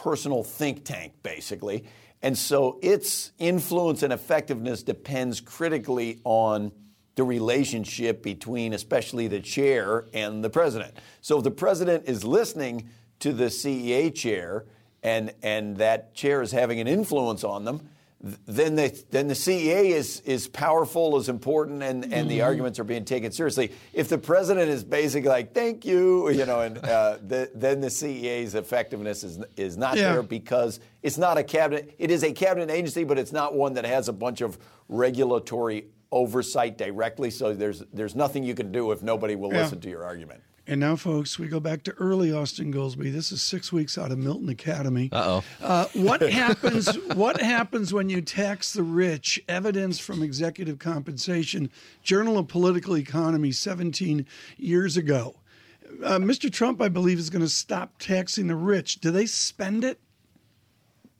personal 0.00 0.42
think 0.42 0.82
tank, 0.82 1.12
basically. 1.22 1.84
And 2.22 2.36
so 2.36 2.78
its 2.82 3.32
influence 3.38 4.02
and 4.02 4.14
effectiveness 4.14 4.82
depends 4.82 5.42
critically 5.42 6.20
on 6.24 6.72
the 7.16 7.24
relationship 7.24 8.22
between, 8.22 8.72
especially 8.72 9.28
the 9.28 9.40
chair 9.40 10.06
and 10.14 10.42
the 10.42 10.48
president. 10.48 10.94
So 11.20 11.36
if 11.36 11.44
the 11.44 11.50
president 11.50 12.04
is 12.06 12.24
listening 12.24 12.88
to 13.18 13.34
the 13.34 13.46
CEA 13.46 14.14
chair 14.14 14.64
and, 15.02 15.34
and 15.42 15.76
that 15.76 16.14
chair 16.14 16.40
is 16.40 16.50
having 16.50 16.80
an 16.80 16.86
influence 16.86 17.44
on 17.44 17.66
them, 17.66 17.86
then 18.22 18.74
the, 18.74 19.02
then 19.10 19.28
the 19.28 19.34
CEA 19.34 19.92
is, 19.92 20.20
is 20.20 20.46
powerful, 20.46 21.16
is 21.16 21.30
important, 21.30 21.82
and, 21.82 22.04
and 22.04 22.12
mm-hmm. 22.12 22.28
the 22.28 22.42
arguments 22.42 22.78
are 22.78 22.84
being 22.84 23.04
taken 23.04 23.32
seriously. 23.32 23.72
If 23.94 24.10
the 24.10 24.18
president 24.18 24.68
is 24.68 24.84
basically 24.84 25.30
like, 25.30 25.54
thank 25.54 25.86
you, 25.86 26.28
you 26.30 26.44
know, 26.44 26.60
and 26.60 26.76
uh, 26.78 27.16
the, 27.26 27.50
then 27.54 27.80
the 27.80 27.88
CEA's 27.88 28.54
effectiveness 28.54 29.24
is, 29.24 29.42
is 29.56 29.78
not 29.78 29.96
yeah. 29.96 30.12
there 30.12 30.22
because 30.22 30.80
it's 31.02 31.16
not 31.16 31.38
a 31.38 31.42
cabinet, 31.42 31.94
it 31.98 32.10
is 32.10 32.22
a 32.22 32.32
cabinet 32.32 32.70
agency, 32.70 33.04
but 33.04 33.18
it's 33.18 33.32
not 33.32 33.54
one 33.54 33.72
that 33.74 33.86
has 33.86 34.08
a 34.08 34.12
bunch 34.12 34.42
of 34.42 34.58
regulatory 34.88 35.86
oversight 36.12 36.76
directly. 36.76 37.30
So 37.30 37.54
there's, 37.54 37.82
there's 37.92 38.14
nothing 38.14 38.44
you 38.44 38.54
can 38.54 38.70
do 38.70 38.92
if 38.92 39.02
nobody 39.02 39.34
will 39.34 39.52
yeah. 39.52 39.62
listen 39.62 39.80
to 39.80 39.88
your 39.88 40.04
argument. 40.04 40.42
And 40.70 40.78
now, 40.78 40.94
folks, 40.94 41.36
we 41.36 41.48
go 41.48 41.58
back 41.58 41.82
to 41.82 41.92
early 41.94 42.28
Austan 42.28 42.72
Goolsbee. 42.72 43.12
This 43.12 43.32
is 43.32 43.42
six 43.42 43.72
weeks 43.72 43.98
out 43.98 44.12
of 44.12 44.18
Milton 44.18 44.48
Academy. 44.50 45.08
Uh-oh. 45.10 45.42
Uh, 45.60 45.86
what 45.94 46.22
happens? 46.30 46.94
what 47.14 47.40
happens 47.40 47.92
when 47.92 48.08
you 48.08 48.22
tax 48.22 48.72
the 48.72 48.84
rich? 48.84 49.42
Evidence 49.48 49.98
from 49.98 50.22
executive 50.22 50.78
compensation. 50.78 51.72
Journal 52.04 52.38
of 52.38 52.46
Political 52.46 52.98
Economy, 52.98 53.50
17 53.50 54.24
years 54.58 54.96
ago. 54.96 55.34
Uh, 56.04 56.18
Mr. 56.18 56.48
Trump, 56.52 56.80
I 56.80 56.88
believe, 56.88 57.18
is 57.18 57.30
going 57.30 57.42
to 57.42 57.48
stop 57.48 57.98
taxing 57.98 58.46
the 58.46 58.54
rich. 58.54 59.00
Do 59.00 59.10
they 59.10 59.26
spend 59.26 59.82
it? 59.82 59.98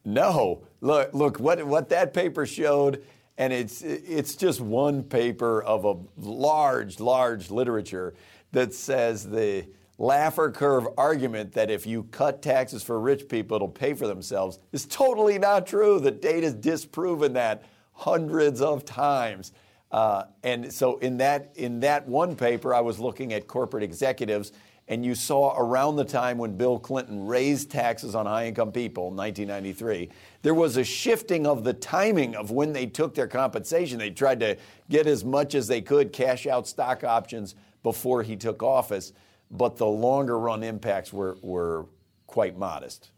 No. 0.05 0.63
Look, 0.81 1.13
look 1.13 1.41
what 1.41 1.67
what 1.67 1.89
that 1.89 2.15
paper 2.15 2.47
showed, 2.47 3.03
and 3.37 3.53
it's 3.53 3.83
it's 3.83 4.37
just 4.37 4.61
one 4.61 5.03
paper 5.03 5.61
of 5.61 5.85
a 5.85 5.97
large, 6.17 7.01
large 7.01 7.51
literature 7.51 8.15
that 8.53 8.75
says 8.75 9.29
the 9.29 9.67
Laffer 9.99 10.53
curve 10.53 10.87
argument 10.97 11.53
that 11.53 11.71
if 11.71 11.87
you 11.87 12.05
cut 12.05 12.41
taxes 12.41 12.83
for 12.83 12.99
rich 12.99 13.29
people, 13.29 13.57
it'll 13.57 13.69
pay 13.69 13.93
for 13.93 14.07
themselves 14.07 14.59
is 14.73 14.87
totally 14.87 15.39
not 15.39 15.67
true. 15.67 16.01
The 16.01 16.11
data's 16.11 16.55
disproven 16.55 17.35
that 17.35 17.65
hundreds 17.93 18.63
of 18.63 18.87
times. 18.87 19.53
Uh, 19.93 20.25
and 20.43 20.73
so 20.73 20.97
in 20.99 21.19
that 21.19 21.53
in 21.57 21.81
that 21.81 22.09
one 22.09 22.35
paper, 22.35 22.73
I 22.75 22.81
was 22.81 22.99
looking 22.99 23.35
at 23.35 23.47
corporate 23.47 23.83
executives, 23.83 24.53
and 24.89 25.05
you 25.05 25.15
saw 25.15 25.55
around 25.59 25.97
the 25.97 26.05
time 26.05 26.39
when 26.39 26.57
Bill 26.57 26.79
Clinton 26.79 27.27
raised 27.27 27.71
taxes 27.71 28.15
on 28.15 28.25
high-income 28.25 28.73
people 28.73 29.09
in 29.09 29.17
1993, 29.17 30.09
there 30.43 30.55
was 30.55 30.77
a 30.79 30.85
shifting 30.85 31.47
of 31.47 31.63
the 31.63 31.75
timing 31.75 32.35
of 32.37 32.51
when 32.51 32.73
they 32.73 32.87
took 32.87 33.15
their 33.15 33.29
compensation. 33.29 33.99
They 33.99 34.11
tried 34.11 34.41
to 34.41 34.57
get 34.89 35.07
as 35.07 35.25
much 35.25 35.55
as 35.55 35.69
they 35.69 35.83
could, 35.83 36.13
cash 36.13 36.47
out 36.47 36.67
stock 36.67 37.05
options 37.05 37.55
before 37.83 38.23
he 38.23 38.37
took 38.37 38.63
office, 38.63 39.13
but 39.51 39.77
the 39.77 39.87
longer 39.87 40.39
run 40.39 40.63
impacts 40.63 41.13
were, 41.13 41.37
were 41.43 41.87
quite 42.27 42.57
modest. 42.57 43.11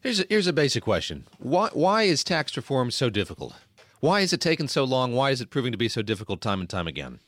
Here's 0.00 0.20
a, 0.20 0.26
here's 0.28 0.46
a 0.46 0.52
basic 0.52 0.84
question 0.84 1.24
why, 1.38 1.70
why 1.72 2.04
is 2.04 2.22
tax 2.22 2.56
reform 2.56 2.90
so 2.90 3.10
difficult? 3.10 3.54
Why 4.00 4.20
has 4.20 4.32
it 4.32 4.40
taken 4.40 4.68
so 4.68 4.84
long? 4.84 5.12
Why 5.12 5.30
is 5.30 5.40
it 5.40 5.50
proving 5.50 5.72
to 5.72 5.78
be 5.78 5.88
so 5.88 6.02
difficult 6.02 6.40
time 6.40 6.60
and 6.60 6.70
time 6.70 6.86
again? 6.86 7.18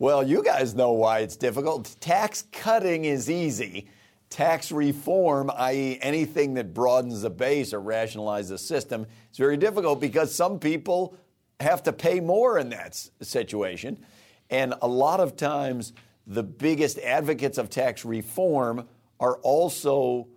Well, 0.00 0.26
you 0.26 0.42
guys 0.42 0.74
know 0.74 0.92
why 0.92 1.20
it's 1.20 1.36
difficult. 1.36 1.94
Tax 2.00 2.44
cutting 2.52 3.04
is 3.04 3.30
easy. 3.30 3.88
Tax 4.30 4.72
reform, 4.72 5.50
i.e., 5.56 5.98
anything 6.00 6.54
that 6.54 6.72
broadens 6.72 7.22
the 7.22 7.30
base 7.30 7.72
or 7.72 7.80
rationalizes 7.80 8.48
the 8.48 8.58
system, 8.58 9.06
is 9.30 9.36
very 9.36 9.56
difficult 9.56 10.00
because 10.00 10.34
some 10.34 10.58
people 10.58 11.14
have 11.60 11.82
to 11.82 11.92
pay 11.92 12.18
more 12.18 12.58
in 12.58 12.70
that 12.70 12.96
situation. 13.20 13.98
And 14.50 14.74
a 14.82 14.88
lot 14.88 15.20
of 15.20 15.36
times, 15.36 15.92
the 16.26 16.42
biggest 16.42 16.98
advocates 16.98 17.56
of 17.58 17.70
tax 17.70 18.04
reform 18.04 18.86
are 19.18 19.36
also 19.38 20.28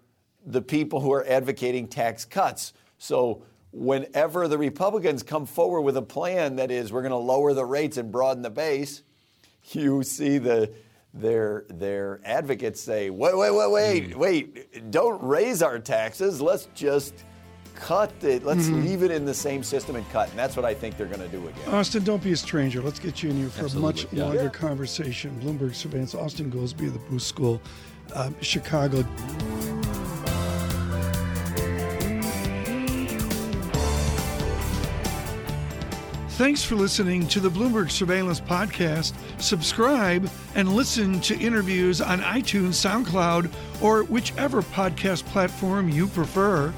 the 0.45 0.61
people 0.61 0.99
who 0.99 1.11
are 1.13 1.25
advocating 1.25 1.87
tax 1.87 2.25
cuts. 2.25 2.73
So, 2.97 3.43
whenever 3.71 4.47
the 4.47 4.57
Republicans 4.57 5.23
come 5.23 5.45
forward 5.45 5.81
with 5.81 5.97
a 5.97 6.01
plan 6.01 6.57
that 6.57 6.69
is, 6.69 6.91
we're 6.91 7.01
going 7.01 7.11
to 7.11 7.17
lower 7.17 7.53
the 7.53 7.65
rates 7.65 7.97
and 7.97 8.11
broaden 8.11 8.43
the 8.43 8.49
base, 8.51 9.01
you 9.71 10.03
see 10.03 10.37
the 10.37 10.71
their 11.13 11.65
their 11.69 12.19
advocates 12.25 12.81
say, 12.81 13.09
wait, 13.09 13.37
wait, 13.37 13.53
wait, 13.53 13.71
wait, 13.71 14.09
mm. 14.09 14.15
wait, 14.15 14.91
don't 14.91 15.21
raise 15.23 15.61
our 15.61 15.79
taxes. 15.79 16.41
Let's 16.41 16.67
just 16.73 17.13
cut 17.75 18.11
it. 18.21 18.43
Let's 18.43 18.67
mm-hmm. 18.67 18.83
leave 18.83 19.03
it 19.03 19.11
in 19.11 19.25
the 19.25 19.33
same 19.33 19.63
system 19.63 19.95
and 19.95 20.09
cut. 20.09 20.29
And 20.29 20.39
that's 20.39 20.55
what 20.55 20.65
I 20.65 20.73
think 20.73 20.97
they're 20.97 21.07
going 21.07 21.19
to 21.19 21.27
do 21.27 21.47
again. 21.47 21.65
Austan, 21.65 22.03
don't 22.03 22.23
be 22.23 22.31
a 22.31 22.37
stranger. 22.37 22.81
Let's 22.81 22.99
get 22.99 23.23
you 23.23 23.29
in 23.29 23.37
here 23.37 23.49
for 23.49 23.65
Absolutely. 23.65 23.89
a 23.89 24.05
much 24.05 24.13
yeah. 24.13 24.23
longer 24.23 24.43
yeah. 24.43 24.49
conversation. 24.49 25.39
Bloomberg 25.41 25.75
Surveillance, 25.75 26.13
Austan 26.13 26.51
Goolsbee 26.51 26.87
of 26.87 26.93
the 26.93 26.99
Booth 26.99 27.23
School, 27.23 27.61
uh, 28.13 28.31
Chicago. 28.41 29.05
Thanks 36.33 36.63
for 36.63 36.75
listening 36.75 37.27
to 37.27 37.39
the 37.39 37.47
Bloomberg 37.47 37.91
Surveillance 37.91 38.41
Podcast. 38.41 39.13
Subscribe 39.39 40.27
and 40.55 40.73
listen 40.75 41.21
to 41.21 41.37
interviews 41.39 42.01
on 42.01 42.21
iTunes, 42.21 42.73
SoundCloud, 42.73 43.53
or 43.83 44.03
whichever 44.05 44.63
podcast 44.63 45.25
platform 45.25 45.89
you 45.89 46.07
prefer. 46.07 46.73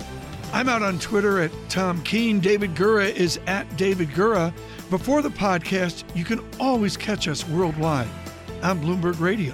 I'm 0.55 0.69
out 0.69 0.81
on 0.81 0.99
Twitter 0.99 1.41
at 1.41 1.51
Tom 1.67 2.01
Keene. 2.03 2.39
David 2.39 2.75
Gura 2.75 3.13
is 3.13 3.41
at 3.45 3.75
David 3.75 4.07
Gura. 4.11 4.53
Before 4.89 5.21
the 5.21 5.27
podcast, 5.27 6.05
you 6.15 6.23
can 6.23 6.39
always 6.61 6.95
catch 6.95 7.27
us 7.27 7.45
worldwide 7.45 8.07
on 8.63 8.79
Bloomberg 8.79 9.19
Radio. 9.19 9.53